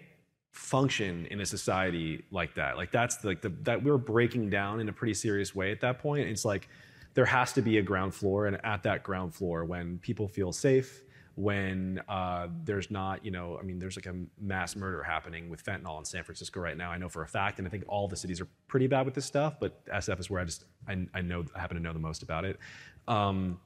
[0.53, 2.77] function in a society like that.
[2.77, 5.99] Like that's like the that we're breaking down in a pretty serious way at that
[5.99, 6.29] point.
[6.29, 6.69] It's like
[7.15, 10.53] there has to be a ground floor and at that ground floor when people feel
[10.53, 11.03] safe
[11.39, 15.65] when uh, there's not, you know, I mean, there's like a mass murder happening with
[15.65, 16.91] fentanyl in San Francisco right now.
[16.91, 19.15] I know for a fact, and I think all the cities are pretty bad with
[19.15, 19.55] this stuff.
[19.61, 22.25] But SF is where I just I, I know I happen to know the most
[22.25, 22.59] about it.
[23.07, 23.61] Um,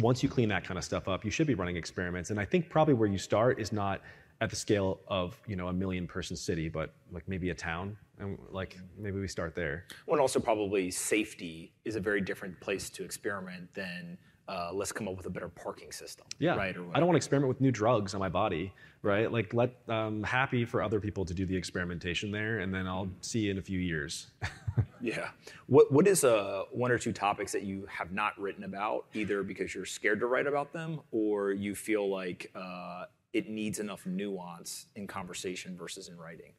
[0.00, 2.30] once you clean that kind of stuff up, you should be running experiments.
[2.30, 4.00] And I think probably where you start is not
[4.40, 7.96] at the scale of you know a million person city, but like maybe a town,
[8.18, 9.84] and like maybe we start there.
[10.04, 14.92] Well, and also probably safety is a very different place to experiment than uh, let's
[14.92, 16.26] come up with a better parking system.
[16.38, 16.76] Yeah, Right.
[16.76, 19.30] Or I don't want to experiment with new drugs on my body, right?
[19.30, 23.08] Like let um, happy for other people to do the experimentation there, and then I'll
[23.20, 24.28] see you in a few years.
[25.00, 25.28] Yeah.
[25.66, 29.42] What What is uh, one or two topics that you have not written about, either
[29.42, 34.04] because you're scared to write about them, or you feel like uh, it needs enough
[34.06, 36.52] nuance in conversation versus in writing?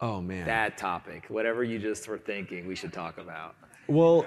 [0.00, 0.46] oh man.
[0.46, 3.56] That topic, whatever you just were thinking, we should talk about.
[3.88, 4.24] Well,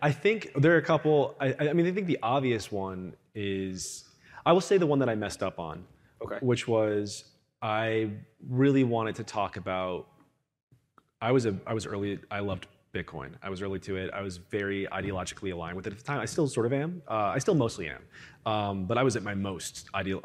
[0.00, 1.36] I think there are a couple.
[1.40, 4.04] I, I mean, I think the obvious one is
[4.44, 5.84] I will say the one that I messed up on,
[6.24, 6.38] Okay.
[6.40, 7.24] which was
[7.60, 8.10] I
[8.48, 10.06] really wanted to talk about.
[11.20, 12.18] I was a I was early.
[12.30, 13.30] I loved Bitcoin.
[13.42, 14.10] I was early to it.
[14.12, 16.20] I was very ideologically aligned with it at the time.
[16.20, 17.02] I still sort of am.
[17.08, 18.02] Uh, I still mostly am,
[18.44, 20.20] um, but I was at my most ideal,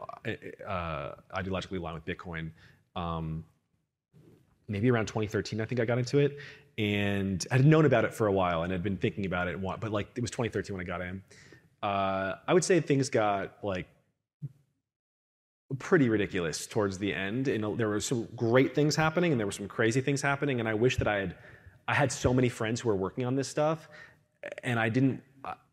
[0.68, 2.52] uh, ideologically aligned with Bitcoin.
[2.96, 3.46] Um,
[4.68, 6.40] maybe around 2013, I think I got into it,
[6.78, 9.62] and I had known about it for a while and had been thinking about it.
[9.62, 11.24] But like it was 2013 when I got in.
[11.82, 13.88] Uh, I would say things got like
[15.80, 19.52] pretty ridiculous towards the end, and there were some great things happening, and there were
[19.52, 20.60] some crazy things happening.
[20.60, 21.36] And I wish that I had,
[21.88, 23.90] I had so many friends who were working on this stuff,
[24.64, 25.22] and I didn't.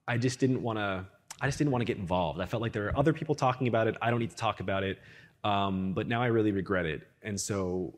[0.06, 1.06] I just didn't want to.
[1.40, 2.40] I just didn't want to get involved.
[2.40, 3.96] I felt like there are other people talking about it.
[4.00, 4.98] I don't need to talk about it.
[5.42, 7.94] Um, but now I really regret it, and so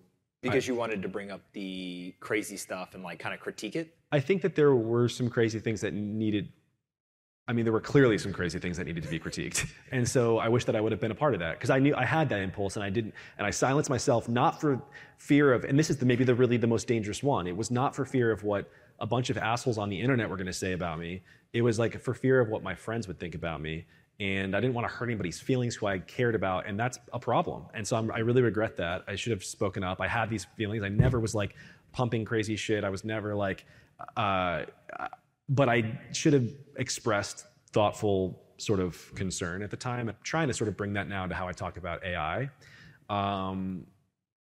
[0.51, 3.95] Because you wanted to bring up the crazy stuff and like kind of critique it.
[4.13, 6.53] I think that there were some crazy things that needed.
[7.49, 10.39] I mean, there were clearly some crazy things that needed to be critiqued, and so
[10.39, 12.05] I wish that I would have been a part of that because I knew I
[12.05, 14.83] had that impulse and I didn't, and I silenced myself not for
[15.19, 17.47] fear of, and this is the, maybe the really the most dangerous one.
[17.47, 20.37] It was not for fear of what a bunch of assholes on the internet were
[20.37, 21.23] going to say about me.
[21.53, 23.87] It was like for fear of what my friends would think about me,
[24.19, 27.19] and I didn't want to hurt anybody's feelings who I cared about, and that's a
[27.19, 27.67] problem.
[27.75, 29.05] And so I'm, I really regret that.
[29.07, 30.01] I should have spoken up.
[30.01, 30.83] I had these feelings.
[30.83, 31.55] I never was like
[31.93, 32.83] pumping crazy shit.
[32.83, 33.67] I was never like,
[34.17, 34.65] uh,
[35.49, 40.09] but I should have expressed thoughtful sort of concern at the time.
[40.09, 42.49] I'm trying to sort of bring that now to how I talk about AI,
[43.11, 43.87] um,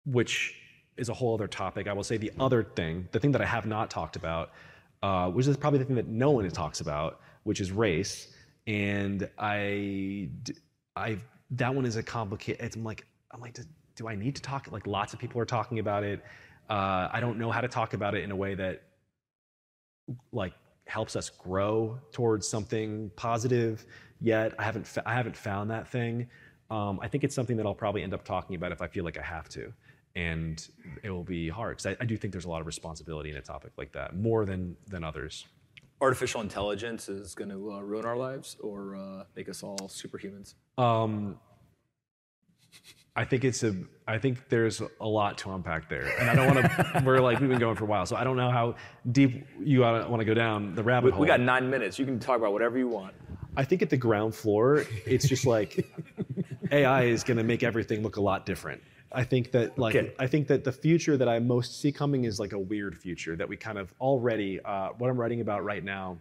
[0.04, 0.54] which
[0.96, 1.88] is a whole other topic.
[1.88, 4.52] I will say the other thing, the thing that I have not talked about,
[5.02, 8.28] uh, which is probably the thing that no one talks about, which is race.
[8.66, 10.28] And I,
[10.96, 11.18] I
[11.52, 12.64] that one is a complicated.
[12.64, 13.62] It's I'm like I'm like, do,
[13.94, 14.70] do I need to talk?
[14.70, 16.22] Like lots of people are talking about it.
[16.68, 18.82] Uh, I don't know how to talk about it in a way that
[20.32, 20.52] like
[20.86, 23.84] helps us grow towards something positive
[24.20, 24.54] yet.
[24.58, 26.28] I haven't fa- I haven't found that thing.
[26.70, 29.04] Um, I think it's something that I'll probably end up talking about if I feel
[29.04, 29.72] like I have to,
[30.16, 30.66] and
[31.02, 33.36] it will be hard because I, I do think there's a lot of responsibility in
[33.36, 35.46] a topic like that more than than others.
[36.00, 40.54] Artificial intelligence is going to uh, ruin our lives or uh, make us all superhumans.
[40.76, 41.38] Um,
[43.14, 43.74] I think it's a.
[44.06, 47.02] I think there's a lot to unpack there, and I don't want to.
[47.06, 48.74] we're like we've been going for a while, so I don't know how
[49.10, 51.20] deep you want to go down the rabbit We, hole.
[51.22, 51.98] we got nine minutes.
[51.98, 53.14] You can talk about whatever you want.
[53.56, 55.88] I think at the ground floor, it's just like
[56.70, 58.82] AI is going to make everything look a lot different.
[59.16, 60.12] I think that like Okay.
[60.18, 63.34] I think that the future that I most see coming is like a weird future
[63.34, 64.60] that we kind of already.
[64.60, 66.18] Uh, what I'm writing about right now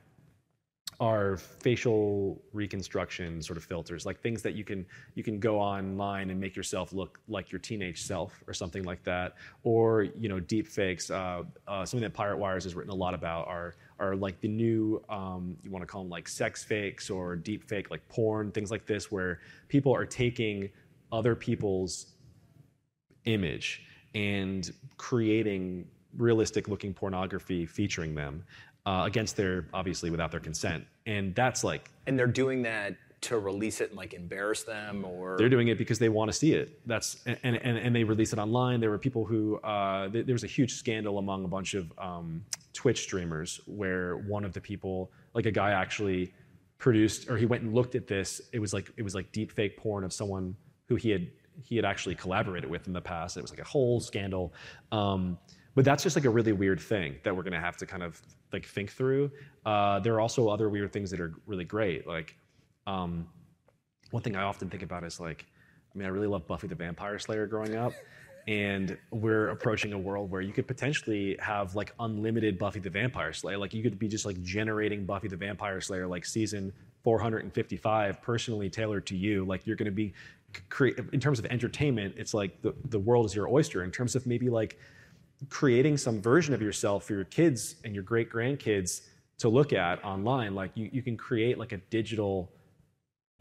[1.01, 6.29] are facial reconstruction sort of filters, like things that you can you can go online
[6.29, 10.39] and make yourself look like your teenage self or something like that, or you know
[10.39, 11.11] deep fakes.
[11.11, 14.47] Uh, uh, something that Pirate Wires has written a lot about are are like the
[14.47, 18.53] new um, you want to call them like sex fakes or deep fake like porn
[18.53, 20.69] things like this, where people are taking
[21.11, 22.14] other people's
[23.25, 23.83] image
[24.13, 28.43] and creating realistic looking pornography featuring them
[28.85, 30.85] uh, against their obviously without their consent.
[31.05, 35.35] And that's like And they're doing that to release it and like embarrass them or
[35.37, 36.79] they're doing it because they want to see it.
[36.85, 38.79] That's and, and, and they release it online.
[38.79, 41.91] There were people who uh, th- there was a huge scandal among a bunch of
[41.97, 46.33] um, twitch streamers where one of the people like a guy actually
[46.77, 48.41] produced or he went and looked at this.
[48.53, 50.55] It was like it was like deep fake porn of someone
[50.87, 51.27] who he had
[51.63, 54.53] he had actually collaborated with in the past it was like a whole scandal
[54.91, 55.37] um,
[55.75, 58.21] but that's just like a really weird thing that we're to have to kind of
[58.53, 59.31] like think through
[59.65, 62.35] uh, there are also other weird things that are really great like
[62.87, 63.27] um,
[64.11, 65.45] one thing I often think about is like,
[65.93, 67.93] I mean, I really loved Buffy the Vampire Slayer growing up,
[68.47, 73.33] and we're approaching a world where you could potentially have like unlimited Buffy the Vampire
[73.33, 73.57] Slayer.
[73.57, 76.71] Like you could be just like generating Buffy the Vampire Slayer like season
[77.03, 79.45] 455 personally tailored to you.
[79.45, 80.13] Like you're going to be
[80.69, 82.15] create in terms of entertainment.
[82.17, 83.83] It's like the the world is your oyster.
[83.83, 84.77] In terms of maybe like
[85.49, 89.01] creating some version of yourself for your kids and your great grandkids
[89.37, 90.55] to look at online.
[90.55, 92.51] Like you, you can create like a digital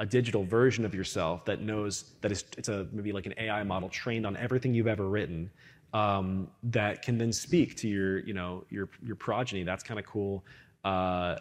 [0.00, 3.62] a digital version of yourself that knows that is it's a maybe like an AI
[3.62, 5.48] model trained on everything you've ever written
[5.92, 9.62] um, that can then speak to your you know your your progeny.
[9.62, 10.44] That's kind of cool.
[10.84, 11.36] Uh,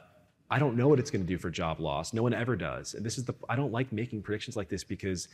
[0.52, 2.14] I don't know what it's going to do for job loss.
[2.14, 2.94] No one ever does.
[2.94, 5.28] And this is the I don't like making predictions like this because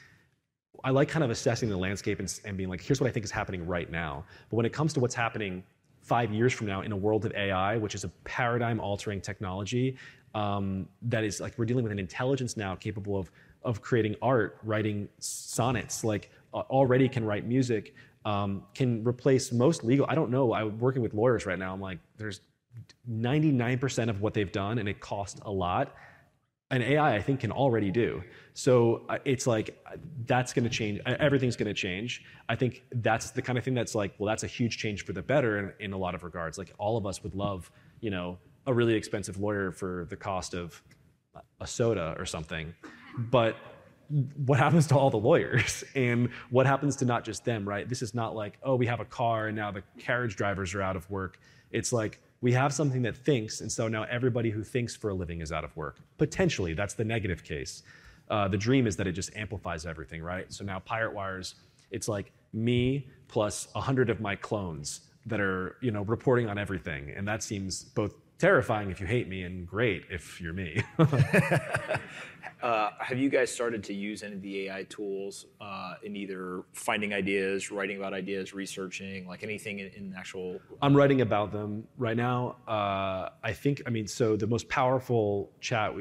[0.83, 3.25] I like kind of assessing the landscape and, and being like, here's what I think
[3.25, 4.23] is happening right now.
[4.49, 5.63] But when it comes to what's happening
[6.01, 9.97] five years from now in a world of AI, which is a paradigm altering technology,
[10.35, 13.31] um, that is like we're dealing with an intelligence now capable of
[13.63, 17.93] of creating art, writing sonnets, like uh, already can write music,
[18.23, 20.05] um, can replace most legal.
[20.07, 20.53] I don't know.
[20.53, 21.73] I'm working with lawyers right now.
[21.73, 22.39] I'm like, there's
[23.11, 25.93] 99% of what they've done, and it costs a lot.
[26.71, 28.21] An AI, I think, can already do.
[28.53, 29.95] So uh, it's like uh,
[30.27, 30.99] that's going to change.
[31.05, 32.23] Everything's going to change.
[32.47, 35.13] I think that's the kind of thing that's like, well, that's a huge change for
[35.13, 36.57] the better in, in a lot of regards.
[36.57, 40.53] Like all of us would love, you know, a really expensive lawyer for the cost
[40.53, 40.81] of
[41.59, 42.73] a soda or something.
[43.17, 43.55] But
[44.45, 47.87] what happens to all the lawyers and what happens to not just them, right?
[47.87, 50.81] This is not like, oh, we have a car and now the carriage drivers are
[50.81, 51.39] out of work.
[51.71, 55.13] It's like we have something that thinks, and so now everybody who thinks for a
[55.13, 55.99] living is out of work.
[56.17, 57.83] Potentially, that's the negative case.
[58.29, 60.51] Uh, the dream is that it just amplifies everything, right?
[60.53, 61.55] So now Pirate Wires,
[61.91, 66.57] it's like me plus a hundred of my clones that are, you know, reporting on
[66.57, 70.81] everything, and that seems both terrifying if you hate me and great if you're me.
[72.61, 76.63] uh, have you guys started to use any of the AI tools uh, in either
[76.73, 80.59] finding ideas, writing about ideas, researching, like anything in, actual?
[80.81, 82.57] I'm writing about them right now.
[82.67, 85.93] Uh, I think, I mean, so the most powerful chat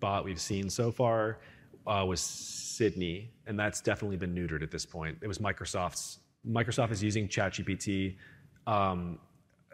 [0.00, 1.38] bot we've seen so far
[1.86, 5.18] was Sydney, and that's definitely been neutered at this point.
[5.22, 6.18] It was Microsoft's.
[6.46, 8.16] Microsoft is using ChatGPT.
[8.66, 9.18] Um,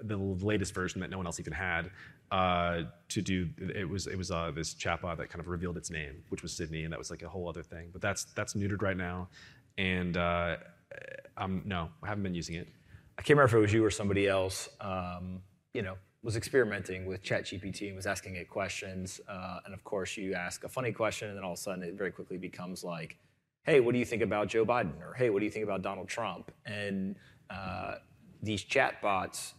[0.02, 1.90] the latest version that no one else even had
[2.30, 5.90] uh, to do it was it was uh, this chatbot that kind of revealed its
[5.90, 7.90] name, which was Sydney, and that was like a whole other thing.
[7.92, 9.28] But that's that's neutered right now,
[9.76, 10.56] and uh,
[11.36, 12.68] I'm no, I haven't been using it.
[13.18, 14.68] I can't remember if it was you or somebody else.
[14.80, 15.42] Um,
[15.74, 20.16] you know, was experimenting with ChatGPT and was asking it questions, uh, and of course,
[20.16, 22.82] you ask a funny question, and then all of a sudden, it very quickly becomes
[22.82, 23.18] like,
[23.64, 25.82] "Hey, what do you think about Joe Biden?" or "Hey, what do you think about
[25.82, 27.16] Donald Trump?" and
[27.50, 27.96] uh,
[28.42, 29.52] these chatbots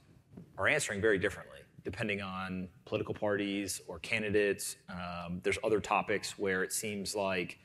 [0.57, 1.53] are answering very differently
[1.83, 4.77] depending on political parties or candidates.
[4.89, 7.59] Um, there's other topics where it seems like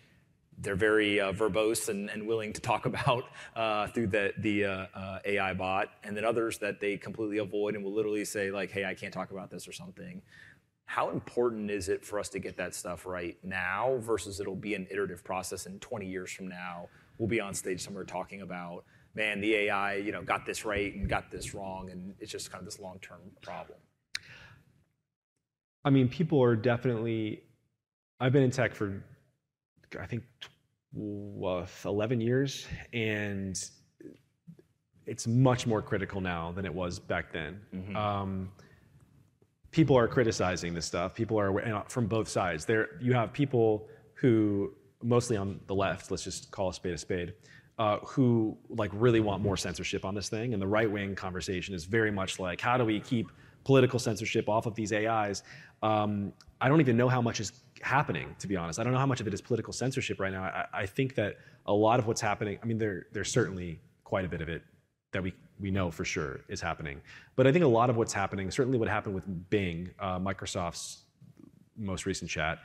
[0.60, 4.86] they're very uh, verbose and, and, willing to talk about uh, through the, the uh,
[4.92, 8.70] uh AI bot, and then others that they completely avoid and will literally say like,
[8.70, 10.20] "Hey, I can't talk about this" or something.
[10.86, 14.74] How important is it for us to get that stuff right now versus it'll be
[14.74, 16.88] an iterative process and 20 years from now
[17.18, 18.84] we'll be on stage somewhere talking about
[19.18, 22.50] man, the AI, you know, got this right and got this wrong, and it's just
[22.50, 23.78] kind of this long-term problem.
[25.84, 27.42] I mean, people are definitely.
[28.20, 29.02] I've been in tech for,
[30.00, 30.22] I think,
[30.94, 33.60] 11 years, and
[35.06, 37.60] it's much more critical now than it was back then.
[37.74, 37.96] Mm-hmm.
[37.96, 38.50] Um,
[39.70, 41.14] people are criticizing this stuff.
[41.14, 42.64] People are from both sides.
[42.64, 46.98] There, you have people who, mostly on the left, let's just call a spade a
[46.98, 47.34] spade,
[47.78, 51.74] uh, who like really want more censorship on this thing, and the right wing conversation
[51.74, 53.30] is very much like, how do we keep
[53.64, 55.42] political censorship off of these AIs?
[55.82, 58.80] Um, I don't even know how much is happening, to be honest.
[58.80, 60.42] I don't know how much of it is political censorship right now.
[60.42, 64.24] I, I think that a lot of what's happening, I mean, there, there's certainly quite
[64.24, 64.62] a bit of it
[65.12, 67.00] that we, we know for sure is happening.
[67.36, 71.04] But I think a lot of what's happening, certainly what happened with Bing, uh, Microsoft's
[71.76, 72.58] most recent chat,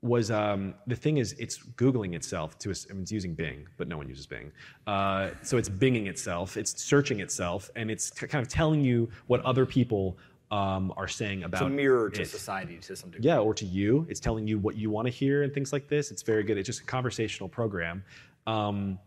[0.00, 3.88] was um, the thing is it's googling itself to I mean, it's using Bing, but
[3.88, 4.50] no one uses Bing.
[4.86, 9.08] Uh, so it's binging itself, it's searching itself, and it's t- kind of telling you
[9.26, 10.16] what other people
[10.50, 12.28] um, are saying about it's a mirror to it.
[12.28, 13.28] society to some degree.
[13.28, 14.06] Yeah, or to you.
[14.08, 16.10] It's telling you what you want to hear and things like this.
[16.10, 16.56] It's very good.
[16.56, 18.04] It's just a conversational program.
[18.46, 18.98] Um,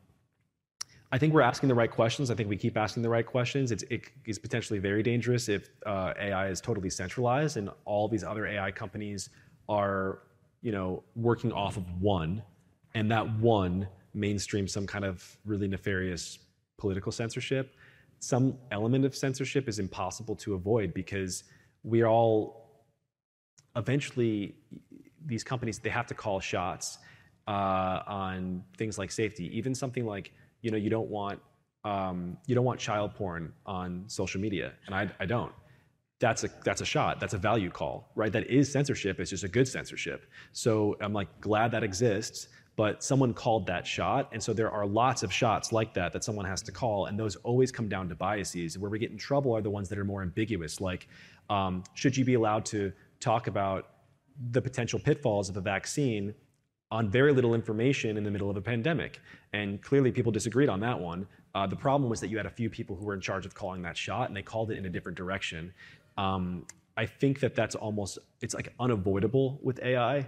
[1.11, 2.29] I think we're asking the right questions.
[2.29, 3.71] I think we keep asking the right questions.
[3.71, 8.23] It's, it is potentially very dangerous if uh, AI is totally centralized and all these
[8.23, 9.29] other AI companies
[9.67, 10.19] are
[10.61, 12.41] you know, working off of one,
[12.93, 16.39] and that one mainstream some kind of really nefarious
[16.77, 17.75] political censorship.
[18.19, 21.43] Some element of censorship is impossible to avoid because
[21.83, 22.83] we are all
[23.75, 24.55] eventually
[25.25, 26.97] these companies they have to call shots
[27.47, 29.55] uh, on things like safety.
[29.57, 30.31] Even something like
[30.61, 31.39] you know you don't want
[31.85, 35.53] um, you don't want child porn on social media, and I, I don't.
[36.19, 37.19] That's a that's a shot.
[37.19, 38.31] That's a value call, right?
[38.31, 39.19] That is censorship.
[39.19, 40.25] It's just a good censorship.
[40.51, 42.49] So I'm like glad that exists.
[42.75, 46.23] But someone called that shot, and so there are lots of shots like that that
[46.23, 48.77] someone has to call, and those always come down to biases.
[48.77, 51.09] Where we get in trouble are the ones that are more ambiguous, like
[51.49, 53.89] um, should you be allowed to talk about
[54.51, 56.33] the potential pitfalls of a vaccine
[56.91, 59.19] on very little information in the middle of a pandemic.
[59.53, 61.27] And clearly, people disagreed on that one.
[61.53, 63.53] Uh, the problem was that you had a few people who were in charge of
[63.53, 65.73] calling that shot, and they called it in a different direction.
[66.19, 66.65] Um,
[66.97, 70.27] I think that that's almost it's like unavoidable with AI.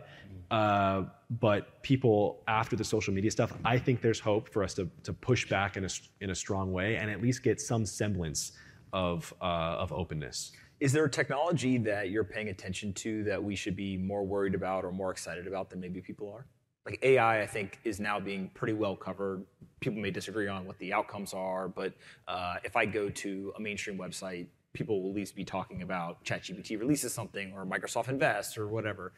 [0.50, 1.04] Uh,
[1.42, 5.12] but people after the social media stuff, I think there's hope for us to, to
[5.12, 5.90] push back in a,
[6.22, 8.54] in a strong way and at least get some semblance
[8.94, 10.54] of, uh, of openness.
[10.80, 14.56] Is there a technology that you're paying attention to that we should be more worried
[14.56, 16.46] about or more excited about than maybe people are?
[16.86, 19.46] Like AI, I think is now being pretty well covered.
[19.82, 21.94] People may disagree on what the outcomes are, but
[22.28, 26.24] uh, if I go to a mainstream website, people will at least be talking about
[26.24, 29.14] ChatGPT releases something or Microsoft invests or whatever.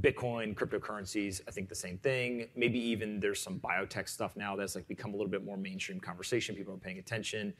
[0.00, 2.48] Bitcoin, cryptocurrencies, I think the same thing.
[2.54, 5.98] Maybe even there's some biotech stuff now that's like become a little bit more mainstream
[5.98, 6.54] conversation.
[6.54, 7.54] People are paying attention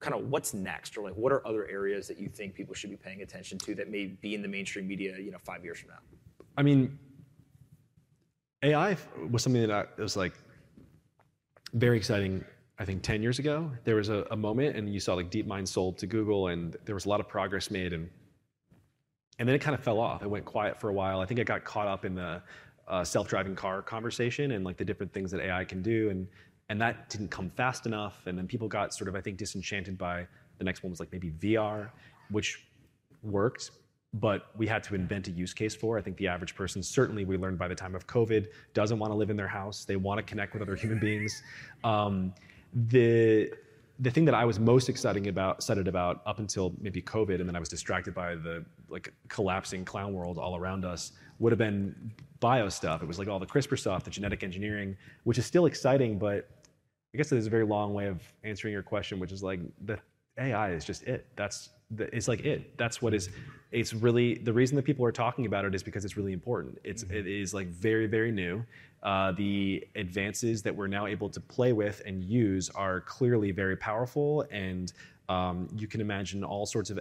[0.00, 2.90] kind of what's next or like what are other areas that you think people should
[2.90, 5.78] be paying attention to that may be in the mainstream media you know five years
[5.78, 5.98] from now
[6.56, 6.98] i mean
[8.62, 8.96] ai
[9.30, 10.32] was something that was like
[11.74, 12.42] very exciting
[12.80, 15.68] i think 10 years ago there was a, a moment and you saw like deepmind
[15.68, 18.10] sold to google and there was a lot of progress made and
[19.38, 20.22] and then it kind of fell off.
[20.22, 21.20] It went quiet for a while.
[21.20, 22.42] I think it got caught up in the
[22.90, 26.26] uh, self-driving car conversation and like the different things that ai can do and
[26.68, 29.96] and that didn't come fast enough and then people got sort of i think disenchanted
[29.96, 30.26] by
[30.58, 31.88] the next one was like maybe vr
[32.30, 32.66] which
[33.22, 33.70] worked
[34.14, 37.24] but we had to invent a use case for i think the average person certainly
[37.24, 39.84] we learned by the time of covid doesn't want to live in their house.
[39.84, 41.42] They want to connect with other human beings.
[41.84, 42.34] Um,
[42.72, 43.52] the
[44.00, 47.46] the thing that I was most exciting about, excited about up until maybe COVID, and
[47.46, 51.58] then I was distracted by the like collapsing clown world all around us, would have
[51.58, 53.02] been bio stuff.
[53.02, 56.48] It was like all the CRISPR stuff, the genetic engineering, which is still exciting, but
[57.12, 59.98] I guess there's a very long way of answering your question, which is like the
[60.38, 61.26] AI is just it.
[61.36, 61.68] That's
[61.98, 62.76] it's like it.
[62.76, 63.30] That's what is.
[63.72, 66.78] It's really the reason that people are talking about it is because it's really important.
[66.84, 67.16] It's mm-hmm.
[67.16, 68.64] it is like very very new.
[69.02, 73.76] Uh, the advances that we're now able to play with and use are clearly very
[73.76, 74.92] powerful and
[75.30, 76.98] um, you can imagine all sorts of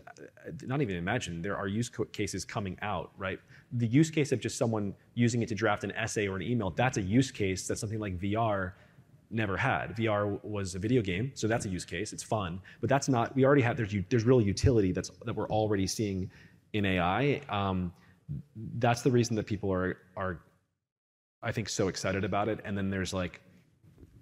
[0.64, 3.40] not even imagine there are use cases coming out right
[3.74, 6.70] the use case of just someone using it to draft an essay or an email
[6.70, 8.74] that's a use case that something like vr
[9.32, 9.96] never had.
[9.96, 12.14] VR was a video game, so that's a use case.
[12.14, 13.36] It's fun, but that's not.
[13.36, 16.30] We already have there's there's real utility that's that we're already seeing
[16.74, 17.42] in AI.
[17.50, 17.94] Um,
[18.78, 20.42] that's the reason that people are are
[21.42, 22.60] I think so excited about it.
[22.66, 23.42] And then there's like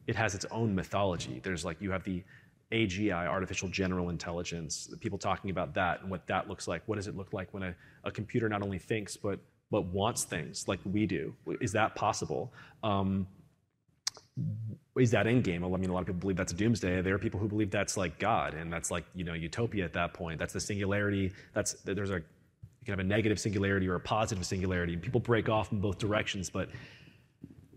[0.07, 1.39] it has its own mythology.
[1.43, 2.23] There's like you have the
[2.71, 6.83] AGI, artificial general intelligence, people talking about that and what that looks like.
[6.85, 9.39] What does it look like when a, a computer not only thinks but
[9.69, 11.33] but wants things like we do?
[11.59, 12.53] Is that possible?
[12.83, 13.27] Um,
[14.99, 15.63] is that end game?
[15.63, 17.01] I mean, a lot of people believe that's a doomsday.
[17.01, 19.93] There are people who believe that's like God, and that's like you know utopia at
[19.93, 20.39] that point.
[20.39, 21.31] That's the singularity.
[21.53, 24.93] That's there's a you can have a negative singularity or a positive singularity.
[24.93, 26.69] And people break off in both directions, but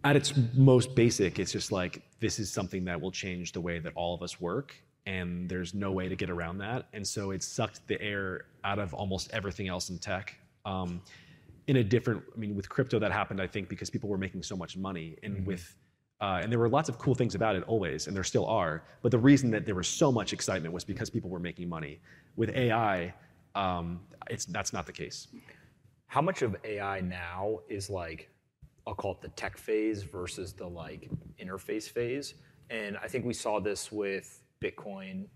[0.05, 3.79] at its most basic, it's just like this is something that will change the way
[3.79, 4.75] that all of us work,
[5.07, 6.89] and there's no way to get around that.
[6.93, 10.37] And so it sucked the air out of almost everything else in tech.
[10.65, 11.03] Um,
[11.67, 14.43] in a different, I mean, with crypto that happened, I think, because people were making
[14.43, 15.45] so much money, and mm-hmm.
[15.45, 15.77] with
[16.21, 18.83] uh, and there were lots of cool things about it always, and there still are.
[19.03, 22.01] But the reason that there was so much excitement was because people were making money.
[22.37, 23.15] With AI,
[23.55, 25.29] um, it's, that's not the case.
[26.09, 28.29] How much of AI now is like,
[28.87, 31.09] I'll call it the tech phase versus the like
[31.43, 32.35] interface phase?
[32.69, 35.27] And I think we saw this with Bitcoin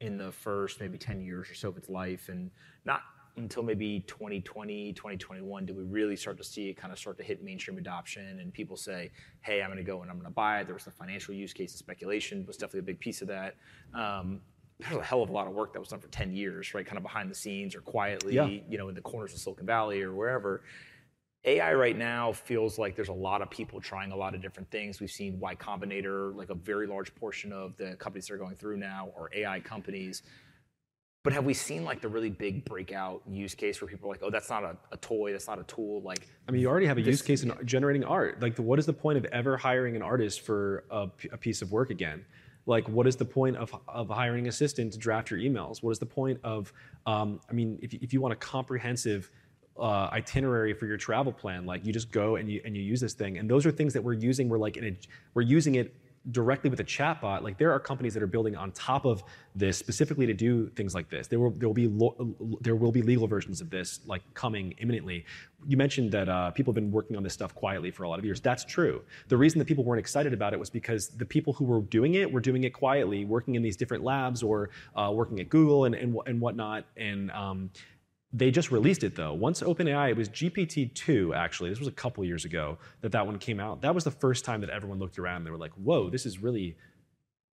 [0.00, 2.50] in the first maybe 10 years or so of its life, and
[2.84, 3.02] not
[3.36, 7.24] until maybe 2020, 2021 did we really start to see it kind of start to
[7.24, 9.10] hit mainstream adoption and people say,
[9.42, 10.66] hey, I'm going to go and I'm going to buy it.
[10.66, 13.56] There was the financial use case and speculation was definitely a big piece of that.
[13.94, 14.40] Um,
[14.78, 16.84] there's a hell of a lot of work that was done for 10 years, right?
[16.84, 18.46] Kind of behind the scenes or quietly, yeah.
[18.46, 20.62] you know, in the corners of Silicon Valley or wherever.
[21.44, 24.68] AI right now feels like there's a lot of people trying a lot of different
[24.70, 25.00] things.
[25.00, 28.56] We've seen Y Combinator, like a very large portion of the companies that are going
[28.56, 30.24] through now are AI companies.
[31.26, 34.22] But have we seen like the really big breakout use case where people are like,
[34.22, 36.00] oh, that's not a, a toy, that's not a tool?
[36.02, 38.40] Like, I mean, you already have a use case in generating art.
[38.40, 41.62] Like, the, what is the point of ever hiring an artist for a, a piece
[41.62, 42.24] of work again?
[42.66, 45.82] Like, what is the point of, of hiring an assistant to draft your emails?
[45.82, 46.72] What is the point of,
[47.06, 49.28] um, I mean, if, if you want a comprehensive
[49.80, 53.00] uh, itinerary for your travel plan, like you just go and you and you use
[53.00, 54.48] this thing, and those are things that we're using.
[54.48, 54.96] We're like in a,
[55.34, 55.92] we're using it
[56.32, 59.22] directly with a chatbot, like there are companies that are building on top of
[59.54, 61.28] this specifically to do things like this.
[61.28, 64.72] There will there will be lo- there will be legal versions of this like coming
[64.78, 65.24] imminently.
[65.66, 68.18] You mentioned that uh, people have been working on this stuff quietly for a lot
[68.18, 68.40] of years.
[68.40, 69.02] That's true.
[69.28, 72.14] The reason that people weren't excited about it was because the people who were doing
[72.14, 75.84] it were doing it quietly, working in these different labs or uh, working at Google
[75.84, 76.84] and and, and whatnot.
[76.96, 77.70] And um,
[78.32, 79.32] they just released it though.
[79.32, 81.70] Once OpenAI, it was GPT-2 actually.
[81.70, 83.82] This was a couple years ago that that one came out.
[83.82, 86.26] That was the first time that everyone looked around and they were like, "Whoa, this
[86.26, 86.76] is really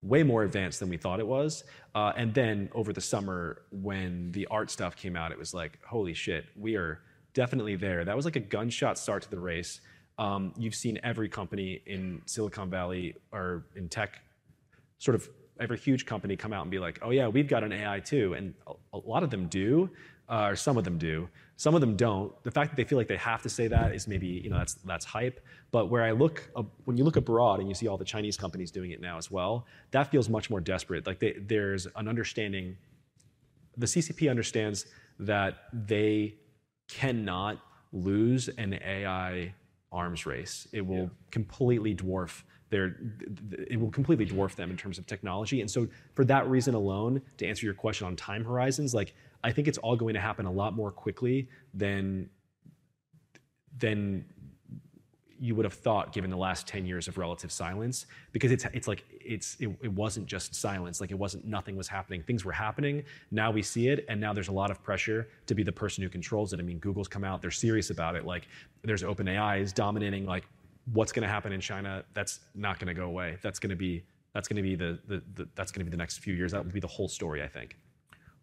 [0.01, 1.63] way more advanced than we thought it was."
[1.93, 5.79] Uh, and then over the summer, when the art stuff came out, it was like,
[5.85, 7.01] "Holy shit, we are
[7.33, 9.79] definitely there." That was like a gunshot start to the race.
[10.17, 14.21] Um, you've seen every company in Silicon Valley or in tech,
[14.97, 17.71] sort of every huge company come out and be like, "Oh yeah, we've got an
[17.71, 19.91] AI too," and a, a lot of them do
[20.29, 21.27] uh, or some of them do.
[21.57, 22.31] Some of them don't.
[22.43, 24.57] The fact that they feel like they have to say that is maybe you know
[24.57, 25.39] that's that's hype.
[25.71, 28.37] But where I look, uh, when you look abroad and you see all the Chinese
[28.37, 31.05] companies doing it now as well, that feels much more desperate.
[31.05, 32.77] Like they, there's an understanding.
[33.77, 34.85] The CCP understands
[35.19, 36.35] that they
[36.87, 37.59] cannot
[37.91, 39.53] lose an AI
[39.91, 40.67] arms race.
[40.71, 41.09] It will yeah.
[41.31, 42.43] completely dwarf
[42.73, 42.95] their,
[43.69, 45.61] it will completely dwarf them in terms of technology.
[45.61, 49.13] And so for that reason alone, to answer your question on time horizons, like
[49.43, 52.29] I think it's all going to happen a lot more quickly than
[53.77, 54.25] than
[55.39, 58.87] you would have thought given the last 10 years of relative silence because it's it's
[58.87, 61.01] like it's it, it, wasn't just silence.
[61.01, 62.23] Like it wasn't nothing was happening.
[62.23, 63.03] Things were happening.
[63.29, 66.01] Now we see it and now there's a lot of pressure to be the person
[66.01, 66.59] who controls it.
[66.59, 68.25] I mean google's come out they're serious about it.
[68.25, 68.47] Like
[68.83, 70.25] there's openai is dominating.
[70.25, 70.45] Like
[70.93, 72.05] what's going to happen in china?
[72.13, 73.37] That's not going to go away.
[73.41, 75.91] That's going to be that's going to be the, the, the that's going to be
[75.91, 76.53] the next few years.
[76.53, 77.75] That will be the whole story i think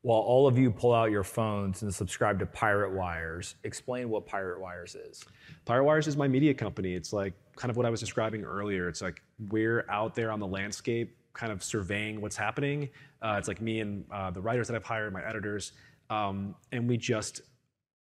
[0.03, 4.27] while all of you pull out your phones and subscribe to Pirate Wires, explain what
[4.27, 5.25] Pirate Wires is.
[5.67, 6.95] Pirate Wires is my media company.
[6.95, 8.89] It's like kind of what I was describing earlier.
[8.89, 12.89] It's like we're out there on the landscape, kind of surveying what's happening.
[13.21, 15.73] Uh, it's like me and uh, the writers that I've hired, my editors,
[16.09, 17.43] um, and we just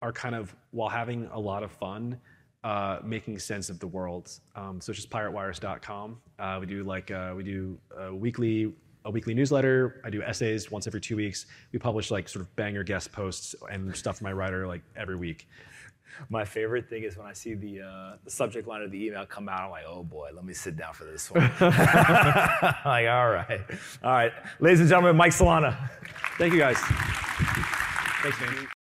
[0.01, 2.19] are kind of, while having a lot of fun,
[2.63, 4.31] uh, making sense of the world.
[4.55, 6.17] Um, so it's just piratewires.com.
[6.37, 7.79] Uh, we do like uh, we do
[8.13, 8.73] weekly
[9.09, 10.01] a weekly newsletter.
[10.05, 11.47] I do essays once every two weeks.
[11.73, 15.15] We publish like sort of banger guest posts and stuff from my writer like every
[15.15, 15.47] week.
[16.29, 19.25] My favorite thing is when I see the, uh, the subject line of the email
[19.25, 21.41] come out, I'm like, oh boy, let me sit down for this one.
[21.61, 23.61] like, all right.
[24.03, 24.33] All right.
[24.59, 25.89] Ladies and gentlemen, Mike Solana.
[26.37, 26.77] Thank you guys.
[26.77, 28.78] Thanks, man.